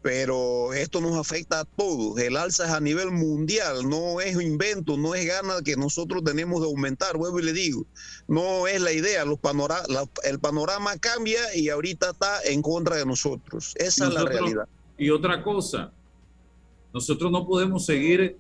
[0.02, 2.18] Pero esto nos afecta a todos.
[2.18, 6.62] El alza es a nivel mundial, no es invento, no es gana que nosotros tenemos
[6.62, 7.18] de aumentar.
[7.18, 7.84] Vuelvo y le digo,
[8.26, 9.24] no es la idea.
[9.26, 9.38] Los
[10.24, 13.74] el panorama cambia y ahorita está en contra de nosotros.
[13.76, 14.66] Esa es la realidad.
[14.96, 15.92] Y otra cosa,
[16.94, 18.38] nosotros no podemos seguir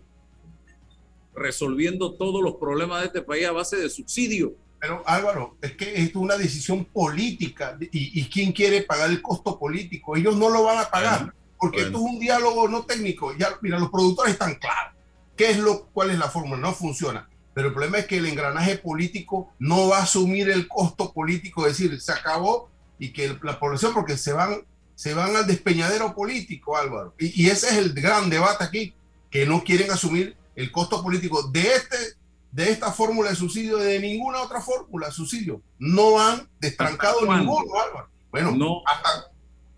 [1.40, 4.54] resolviendo todos los problemas de este país a base de subsidio.
[4.78, 9.58] Pero Álvaro, es que esto es una decisión política y, quién quiere pagar el costo
[9.58, 10.16] político.
[10.16, 13.36] Ellos no lo van a pagar porque esto es un diálogo no técnico.
[13.36, 14.94] Ya, mira, los productores están claros.
[15.36, 16.60] ¿Qué es lo, cuál es la fórmula?
[16.60, 17.28] No funciona.
[17.52, 21.66] Pero el problema es que el engranaje político no va a asumir el costo político,
[21.66, 24.64] es decir, se acabó y que la población, porque se van,
[24.94, 27.14] se van al despeñadero político, Álvaro.
[27.18, 28.94] Y, y ese es el gran debate aquí
[29.30, 31.96] que no quieren asumir el costo político de este
[32.52, 35.62] de esta fórmula de subsidio de ninguna otra fórmula de subsidio.
[35.78, 38.08] No han destrancado ninguno, Álvaro.
[38.32, 38.82] Bueno, no.
[38.86, 39.30] hasta,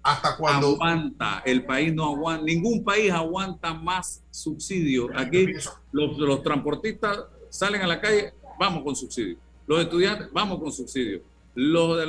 [0.02, 0.68] hasta cuando...
[0.68, 5.08] Aguanta, el país no aguanta, ningún país aguanta más subsidio.
[5.14, 5.48] Aquí
[5.92, 7.18] los, los transportistas
[7.50, 9.36] salen a la calle, vamos con subsidio.
[9.66, 11.22] Los estudiantes, vamos con subsidio
[11.54, 12.06] los,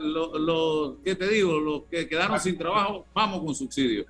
[0.00, 1.58] los, ¿qué te digo?
[1.58, 4.04] Los que quedaron sin trabajo, vamos con subsidio.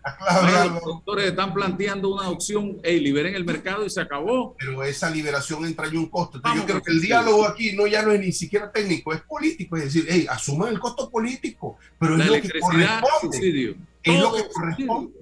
[0.70, 4.56] los productores están planteando una opción, hey, liberen el mercado y se acabó.
[4.58, 6.40] Pero esa liberación entra en un costo.
[6.54, 9.76] yo creo que el diálogo aquí no ya no es ni siquiera técnico, es político.
[9.76, 13.76] Es decir, hey, asuman el costo político, pero es lo que corresponde.
[14.02, 15.12] Es lo que corresponde.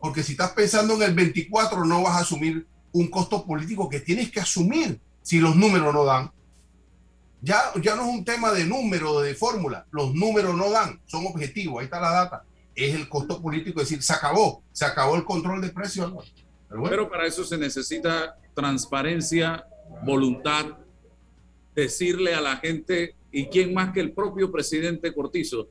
[0.00, 4.00] Porque si estás pensando en el 24, no vas a asumir un costo político que
[4.00, 6.30] tienes que asumir si los números no dan.
[7.42, 9.86] Ya, ya no es un tema de número, de fórmula.
[9.90, 12.44] Los números no dan, son objetivos, ahí está la data.
[12.74, 16.12] Es el costo político, es decir, se acabó, se acabó el control de precios.
[16.68, 19.64] Pero, para eso se necesita transparencia,
[20.04, 20.66] voluntad,
[21.74, 25.68] decirle a la gente, y quién más que el propio presidente Cortizo,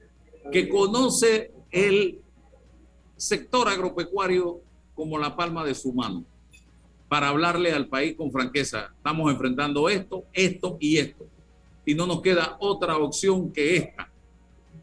[0.51, 2.19] que conoce el
[3.15, 4.61] sector agropecuario
[4.95, 6.25] como la palma de su mano,
[7.07, 8.91] para hablarle al país con franqueza.
[8.97, 11.27] Estamos enfrentando esto, esto y esto
[11.89, 14.07] y no nos queda otra opción que esta,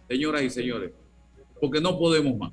[0.09, 0.91] señoras y señores,
[1.61, 2.53] porque no podemos más.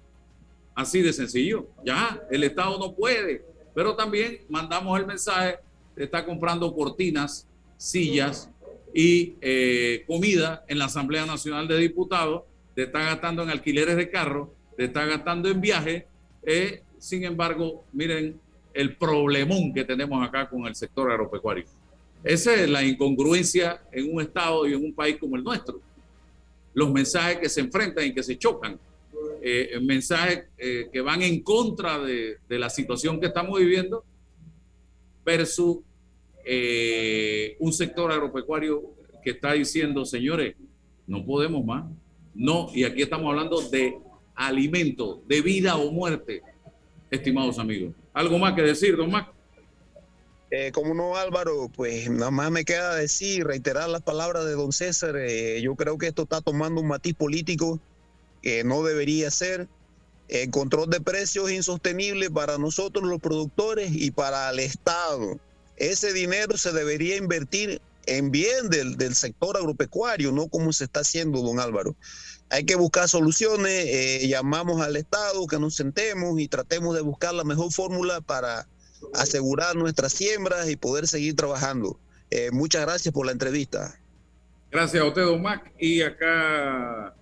[0.75, 1.69] Así de sencillo.
[1.83, 3.43] Ya, el Estado no puede,
[3.73, 5.57] pero también mandamos el mensaje,
[5.95, 7.47] está comprando cortinas,
[7.77, 8.47] sillas
[8.93, 12.43] y eh, comida en la Asamblea Nacional de Diputados,
[12.75, 16.03] te está gastando en alquileres de carro, te está gastando en viajes.
[16.43, 18.39] Eh, sin embargo, miren
[18.71, 21.65] el problemón que tenemos acá con el sector agropecuario.
[22.24, 25.82] Esa es la incongruencia en un Estado y en un país como el nuestro.
[26.74, 28.80] Los mensajes que se enfrentan y que se chocan,
[29.41, 34.05] eh, mensajes eh, que van en contra de, la situación que estamos viviendo
[35.26, 35.80] versus
[36.45, 38.82] eh, un sector agropecuario
[39.21, 40.55] que está diciendo, señores,
[41.05, 41.86] no podemos más.
[42.34, 43.97] No, y aquí estamos hablando de
[44.34, 46.41] alimento, de vida o muerte,
[47.11, 47.93] estimados amigos.
[48.13, 49.32] ¿Algo más que decir, don Mac?
[50.55, 54.71] Eh, como no, Álvaro, pues nada más me queda decir, reiterar las palabras de don
[54.71, 55.15] César.
[55.17, 57.79] Eh, yo creo que esto está tomando un matiz político
[58.43, 59.67] que no debería ser.
[60.27, 65.39] El control de precios es insostenible para nosotros los productores y para el Estado.
[65.77, 70.99] Ese dinero se debería invertir en bien del, del sector agropecuario, no como se está
[70.99, 71.95] haciendo, don Álvaro.
[72.51, 77.33] Hay que buscar soluciones, eh, llamamos al Estado que nos sentemos y tratemos de buscar
[77.33, 78.67] la mejor fórmula para
[79.13, 81.99] asegurar nuestras siembras y poder seguir trabajando.
[82.29, 83.99] Eh, muchas gracias por la entrevista.
[84.71, 85.71] Gracias a usted, don Mac.
[85.79, 87.15] Y acá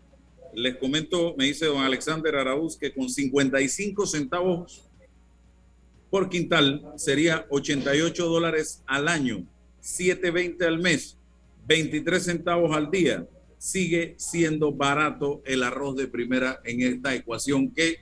[0.54, 4.90] les comento, me dice don Alexander Araúz, que con 55 centavos
[6.10, 9.46] por quintal sería 88 dólares al año,
[9.82, 11.18] 7.20 al mes,
[11.68, 13.26] 23 centavos al día.
[13.58, 18.00] Sigue siendo barato el arroz de primera en esta ecuación que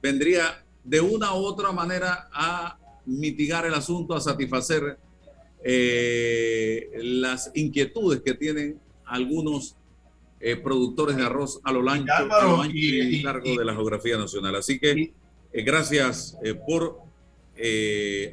[0.00, 4.98] vendría de una u otra manera a mitigar el asunto, a satisfacer
[5.62, 9.76] eh, las inquietudes que tienen algunos
[10.40, 12.12] eh, productores de arroz a lo ancho,
[12.70, 14.56] y, largo de la geografía nacional.
[14.56, 15.12] Así que
[15.52, 17.02] eh, gracias por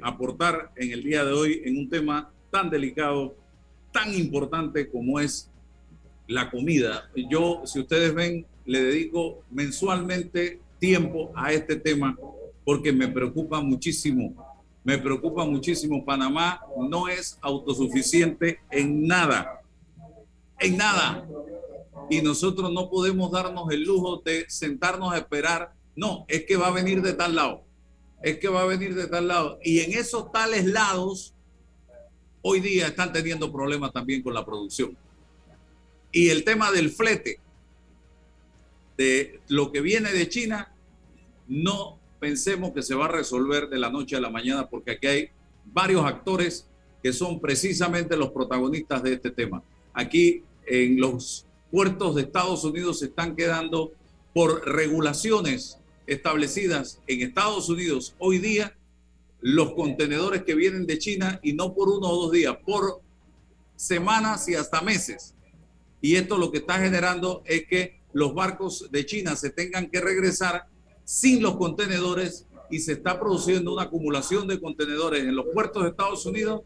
[0.01, 3.35] aportar en el día de hoy en un tema tan delicado,
[3.93, 5.49] tan importante como es
[6.27, 7.09] la comida.
[7.29, 12.17] Yo, si ustedes ven, le dedico mensualmente tiempo a este tema
[12.71, 14.33] porque me preocupa muchísimo.
[14.81, 16.05] Me preocupa muchísimo.
[16.05, 19.61] Panamá no es autosuficiente en nada.
[20.57, 21.27] En nada.
[22.09, 25.73] Y nosotros no podemos darnos el lujo de sentarnos a esperar.
[25.97, 27.65] No, es que va a venir de tal lado.
[28.23, 29.59] Es que va a venir de tal lado.
[29.61, 31.33] Y en esos tales lados,
[32.41, 34.97] hoy día están teniendo problemas también con la producción.
[36.09, 37.37] Y el tema del flete,
[38.97, 40.73] de lo que viene de China,
[41.49, 45.07] no pensemos que se va a resolver de la noche a la mañana, porque aquí
[45.07, 45.29] hay
[45.65, 46.67] varios actores
[47.01, 49.63] que son precisamente los protagonistas de este tema.
[49.91, 53.91] Aquí en los puertos de Estados Unidos se están quedando
[54.35, 58.77] por regulaciones establecidas en Estados Unidos hoy día
[59.41, 63.01] los contenedores que vienen de China y no por uno o dos días, por
[63.75, 65.33] semanas y hasta meses.
[66.01, 69.99] Y esto lo que está generando es que los barcos de China se tengan que
[69.99, 70.67] regresar
[71.11, 75.89] sin los contenedores y se está produciendo una acumulación de contenedores en los puertos de
[75.89, 76.61] Estados Unidos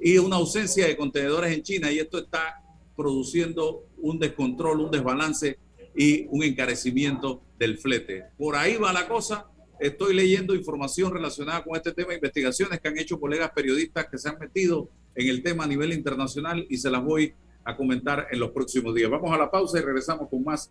[0.00, 2.62] y una ausencia de contenedores en China y esto está
[2.96, 5.58] produciendo un descontrol, un desbalance
[5.96, 8.26] y un encarecimiento del flete.
[8.38, 12.98] Por ahí va la cosa estoy leyendo información relacionada con este tema, investigaciones que han
[12.98, 16.88] hecho colegas periodistas que se han metido en el tema a nivel internacional y se
[16.88, 17.34] las voy
[17.64, 19.10] a comentar en los próximos días.
[19.10, 20.70] Vamos a la pausa y regresamos con más.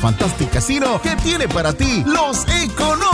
[0.00, 2.99] Fantastic Casino que tiene para ti los económicos.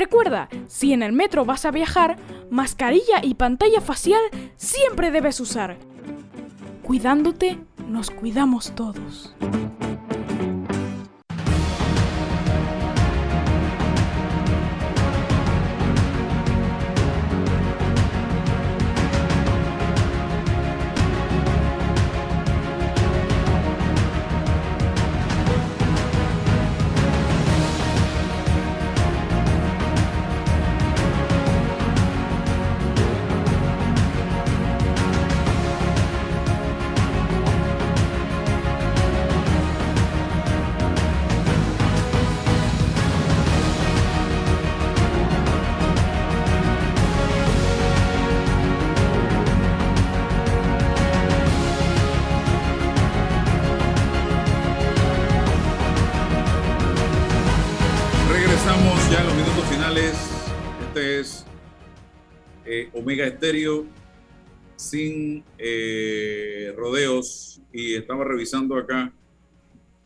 [0.00, 2.16] Recuerda, si en el metro vas a viajar,
[2.48, 4.22] mascarilla y pantalla facial
[4.56, 5.76] siempre debes usar.
[6.82, 9.36] Cuidándote, nos cuidamos todos.
[63.10, 63.86] Omega Estéreo
[64.76, 69.12] sin eh, rodeos y estaba revisando acá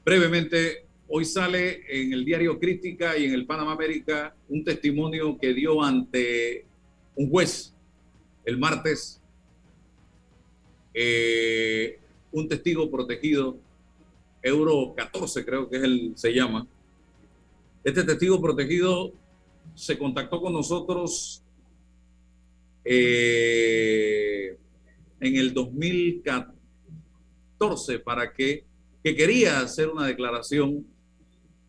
[0.02, 0.86] brevemente.
[1.06, 5.82] Hoy sale en el diario Crítica y en el Panamá América un testimonio que dio
[5.82, 6.64] ante
[7.14, 7.74] un juez
[8.46, 9.20] el martes,
[10.94, 11.98] eh,
[12.32, 13.58] un testigo protegido,
[14.42, 16.66] Euro 14 creo que es el, se llama.
[17.84, 19.12] Este testigo protegido
[19.74, 21.43] se contactó con nosotros
[22.84, 24.56] eh,
[25.20, 28.64] en el 2014 para que,
[29.02, 30.86] que quería hacer una declaración.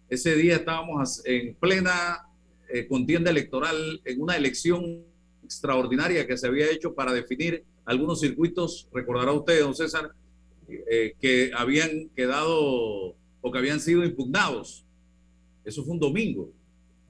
[0.09, 2.27] Ese día estábamos en plena
[2.69, 5.05] eh, contienda electoral, en una elección
[5.43, 10.11] extraordinaria que se había hecho para definir algunos circuitos, recordará usted, don César,
[10.67, 14.83] eh, que habían quedado o que habían sido impugnados.
[15.63, 16.51] Eso fue un domingo.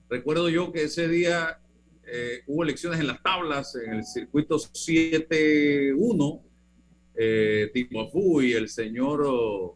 [0.09, 1.59] Recuerdo yo que ese día
[2.07, 6.41] eh, hubo elecciones en las tablas, en el circuito 7-1,
[7.15, 9.75] eh, Timofú y el señor...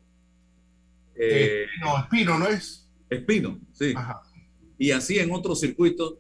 [1.16, 2.90] Eh, Espino, Espino, ¿no es?
[3.10, 3.94] Espino, sí.
[4.78, 6.16] Y así en otros circuitos.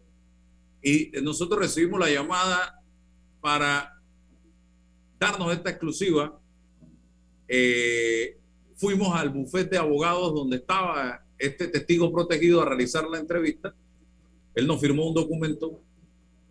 [0.81, 2.81] Y nosotros recibimos la llamada
[3.39, 3.93] para
[5.19, 6.39] darnos esta exclusiva.
[7.47, 8.37] Eh,
[8.75, 13.75] fuimos al bufete de abogados donde estaba este testigo protegido a realizar la entrevista.
[14.55, 15.81] Él nos firmó un documento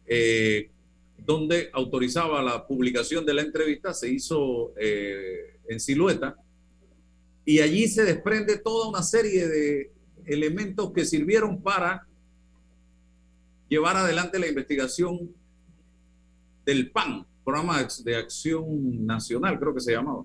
[0.08, 0.70] eh,
[1.18, 6.36] donde autorizaba la publicación de la entrevista, se hizo eh, en silueta,
[7.44, 9.92] y allí se desprende toda una serie de
[10.26, 12.06] elementos que sirvieron para
[13.68, 15.34] llevar adelante la investigación
[16.64, 20.24] del PAN, Programa de Acción Nacional, creo que se llamaba.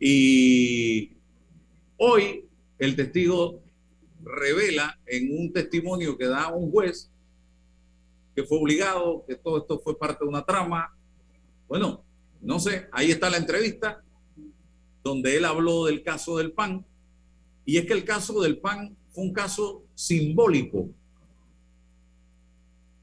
[0.00, 1.12] Y
[1.96, 2.48] hoy
[2.78, 3.62] el testigo
[4.24, 7.11] revela en un testimonio que da un juez
[8.34, 10.96] que fue obligado, que todo esto fue parte de una trama.
[11.68, 12.04] Bueno,
[12.40, 14.02] no sé, ahí está la entrevista
[15.02, 16.84] donde él habló del caso del PAN.
[17.64, 20.88] Y es que el caso del PAN fue un caso simbólico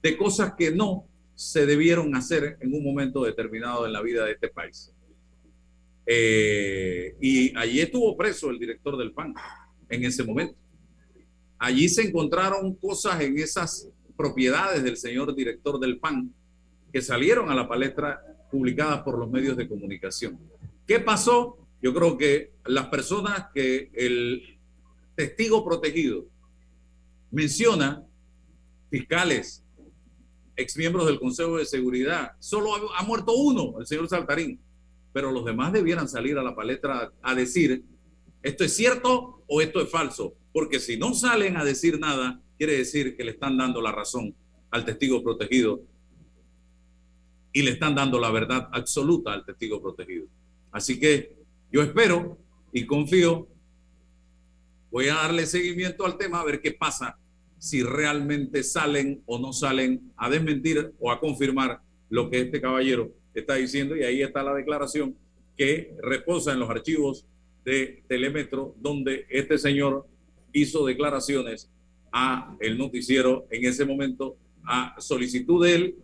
[0.02, 1.06] de cosas que no
[1.36, 4.94] se debieron hacer en un momento determinado en la vida de este país.
[6.06, 9.34] Eh, y allí estuvo preso el director del PAN
[9.90, 10.56] en ese momento.
[11.58, 13.90] Allí se encontraron cosas en esas
[14.20, 16.34] propiedades del señor director del PAN
[16.92, 20.38] que salieron a la palestra publicadas por los medios de comunicación.
[20.86, 21.58] ¿Qué pasó?
[21.82, 24.60] Yo creo que las personas que el
[25.16, 26.26] testigo protegido
[27.32, 28.04] menciona,
[28.90, 29.64] fiscales,
[30.58, 34.60] exmiembros del Consejo de Seguridad, solo ha, muerto uno, el señor Saltarín,
[35.14, 37.86] pero los demás debieran salir a la palestra a decir,
[38.44, 40.34] ¿esto es cierto o esto es falso?
[40.52, 44.36] Porque si no salen a decir nada, quiere decir que le están dando la razón
[44.70, 45.82] al testigo protegido
[47.54, 50.28] y le están dando la verdad absoluta al testigo protegido.
[50.70, 51.38] Así que
[51.72, 52.38] yo espero
[52.74, 53.48] y confío,
[54.92, 57.18] voy a darle seguimiento al tema a ver qué pasa
[57.58, 63.10] si realmente salen o no salen a desmentir o a confirmar lo que este caballero
[63.34, 65.16] está diciendo y ahí está la declaración
[65.56, 67.26] que reposa en los archivos
[67.64, 70.06] de Telemetro donde este señor
[70.52, 71.70] hizo declaraciones
[72.12, 75.96] a el noticiero en ese momento a solicitud de él,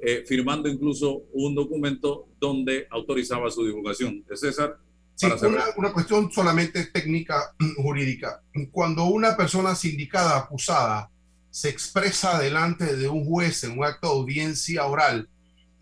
[0.00, 4.24] eh, firmando incluso un documento donde autorizaba su divulgación.
[4.28, 4.78] De César.
[5.14, 8.42] Sí, una, una, cuestión solamente técnica jurídica.
[8.70, 11.10] Cuando una persona sindicada, acusada,
[11.50, 15.28] se expresa delante de un juez en un acto de audiencia oral,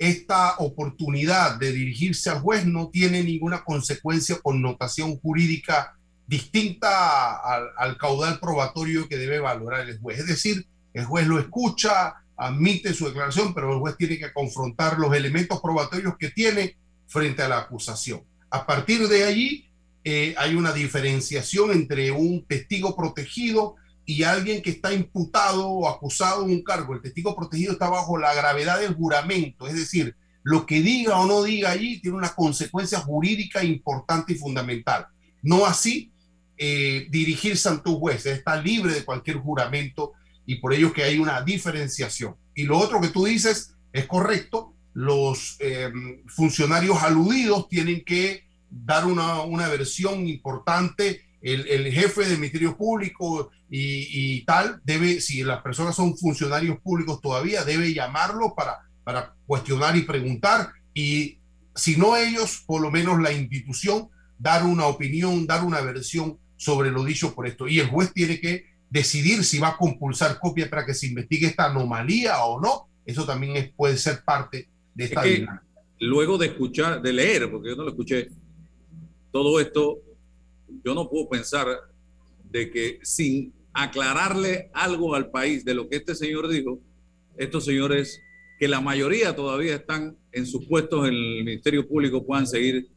[0.00, 5.99] esta oportunidad de dirigirse al juez no tiene ninguna consecuencia o connotación jurídica
[6.30, 7.40] distinta
[7.76, 10.20] al, caudal probatorio que debe valorar el juez.
[10.20, 10.64] Es decir,
[10.94, 15.60] el juez lo escucha, admite su declaración, pero el juez tiene que confrontar los elementos
[15.60, 16.76] probatorios que tiene
[17.08, 18.22] frente a la acusación.
[18.48, 19.68] A partir de allí,
[20.04, 23.74] eh, hay una diferenciación entre un testigo protegido
[24.06, 26.94] y alguien que está imputado o acusado de un cargo.
[26.94, 30.14] El testigo protegido está bajo la gravedad del juramento, es decir,
[30.44, 35.08] lo que diga o no diga allí tiene una consecuencia jurídica importante y fundamental.
[35.42, 36.12] No así
[36.62, 40.12] eh, dirigirse ante un juez, está libre de cualquier juramento
[40.44, 42.36] y por ello que hay una diferenciación.
[42.54, 49.06] Y lo otro que tú dices es correcto, los em, funcionarios aludidos tienen que dar
[49.06, 55.62] una, una versión importante, el, jefe del Ministerio Público y, y, tal, debe, si las
[55.62, 61.38] personas son funcionarios públicos todavía, debe llamarlo para, para cuestionar y preguntar y
[61.74, 66.90] si no ellos, por lo menos la institución, dar una opinión, dar una versión sobre
[66.90, 67.66] lo dicho por esto.
[67.66, 71.46] Y el juez tiene que decidir si va a compulsar copia para que se investigue
[71.46, 75.64] esta anomalía o no, eso también puede ser parte de esta dinámica.
[76.00, 78.28] Luego de escuchar, de leer, porque yo no lo escuché,
[79.32, 80.00] todo esto,
[80.84, 81.66] yo no puedo pensar
[82.44, 86.78] de que sin aclararle algo al país de lo que este señor dijo,
[87.38, 88.20] estos señores,
[88.58, 92.90] que la mayoría todavía están en sus puestos en el Ministerio Público, puedan seguir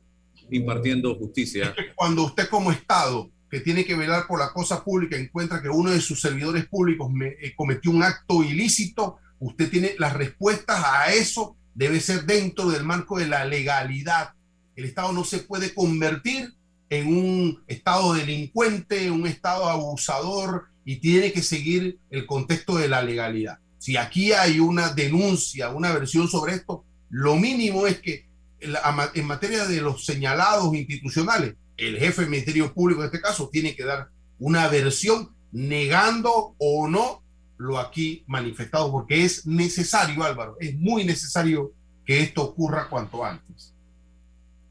[0.52, 1.74] impartiendo justicia.
[1.96, 5.92] Cuando usted como Estado, que tiene que velar por la cosa pública, encuentra que uno
[5.92, 11.56] de sus servidores públicos eh, cometió un acto ilícito, usted tiene las respuestas a eso,
[11.76, 14.32] debe ser dentro del marco de la legalidad.
[14.76, 16.52] El Estado no se puede convertir
[16.90, 23.04] en un Estado delincuente, un Estado abusador y tiene que seguir el contexto de la
[23.04, 23.60] legalidad.
[23.78, 28.26] Si aquí hay una denuncia, una versión sobre esto, lo mínimo es que
[28.60, 33.76] en materia de los señalados institucionales, el jefe del Ministerio Público en este caso tiene
[33.76, 34.10] que dar
[34.40, 37.24] una versión negando o no
[37.58, 41.72] lo aquí manifestado, porque es necesario, Álvaro, es muy necesario
[42.06, 43.74] que esto ocurra cuanto antes.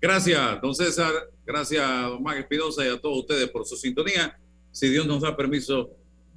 [0.00, 1.12] Gracias, don César.
[1.44, 4.38] Gracias, don Max Espinosa y a todos ustedes por su sintonía.
[4.70, 5.90] Si Dios nos da permiso,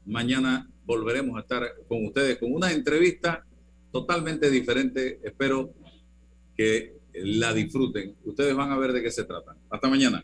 [0.05, 3.43] mañana volveremos a estar con ustedes con una entrevista
[3.91, 5.19] totalmente diferente.
[5.23, 5.73] Espero
[6.55, 8.15] que la disfruten.
[8.23, 9.55] Ustedes van a ver de qué se trata.
[9.69, 10.23] Hasta mañana.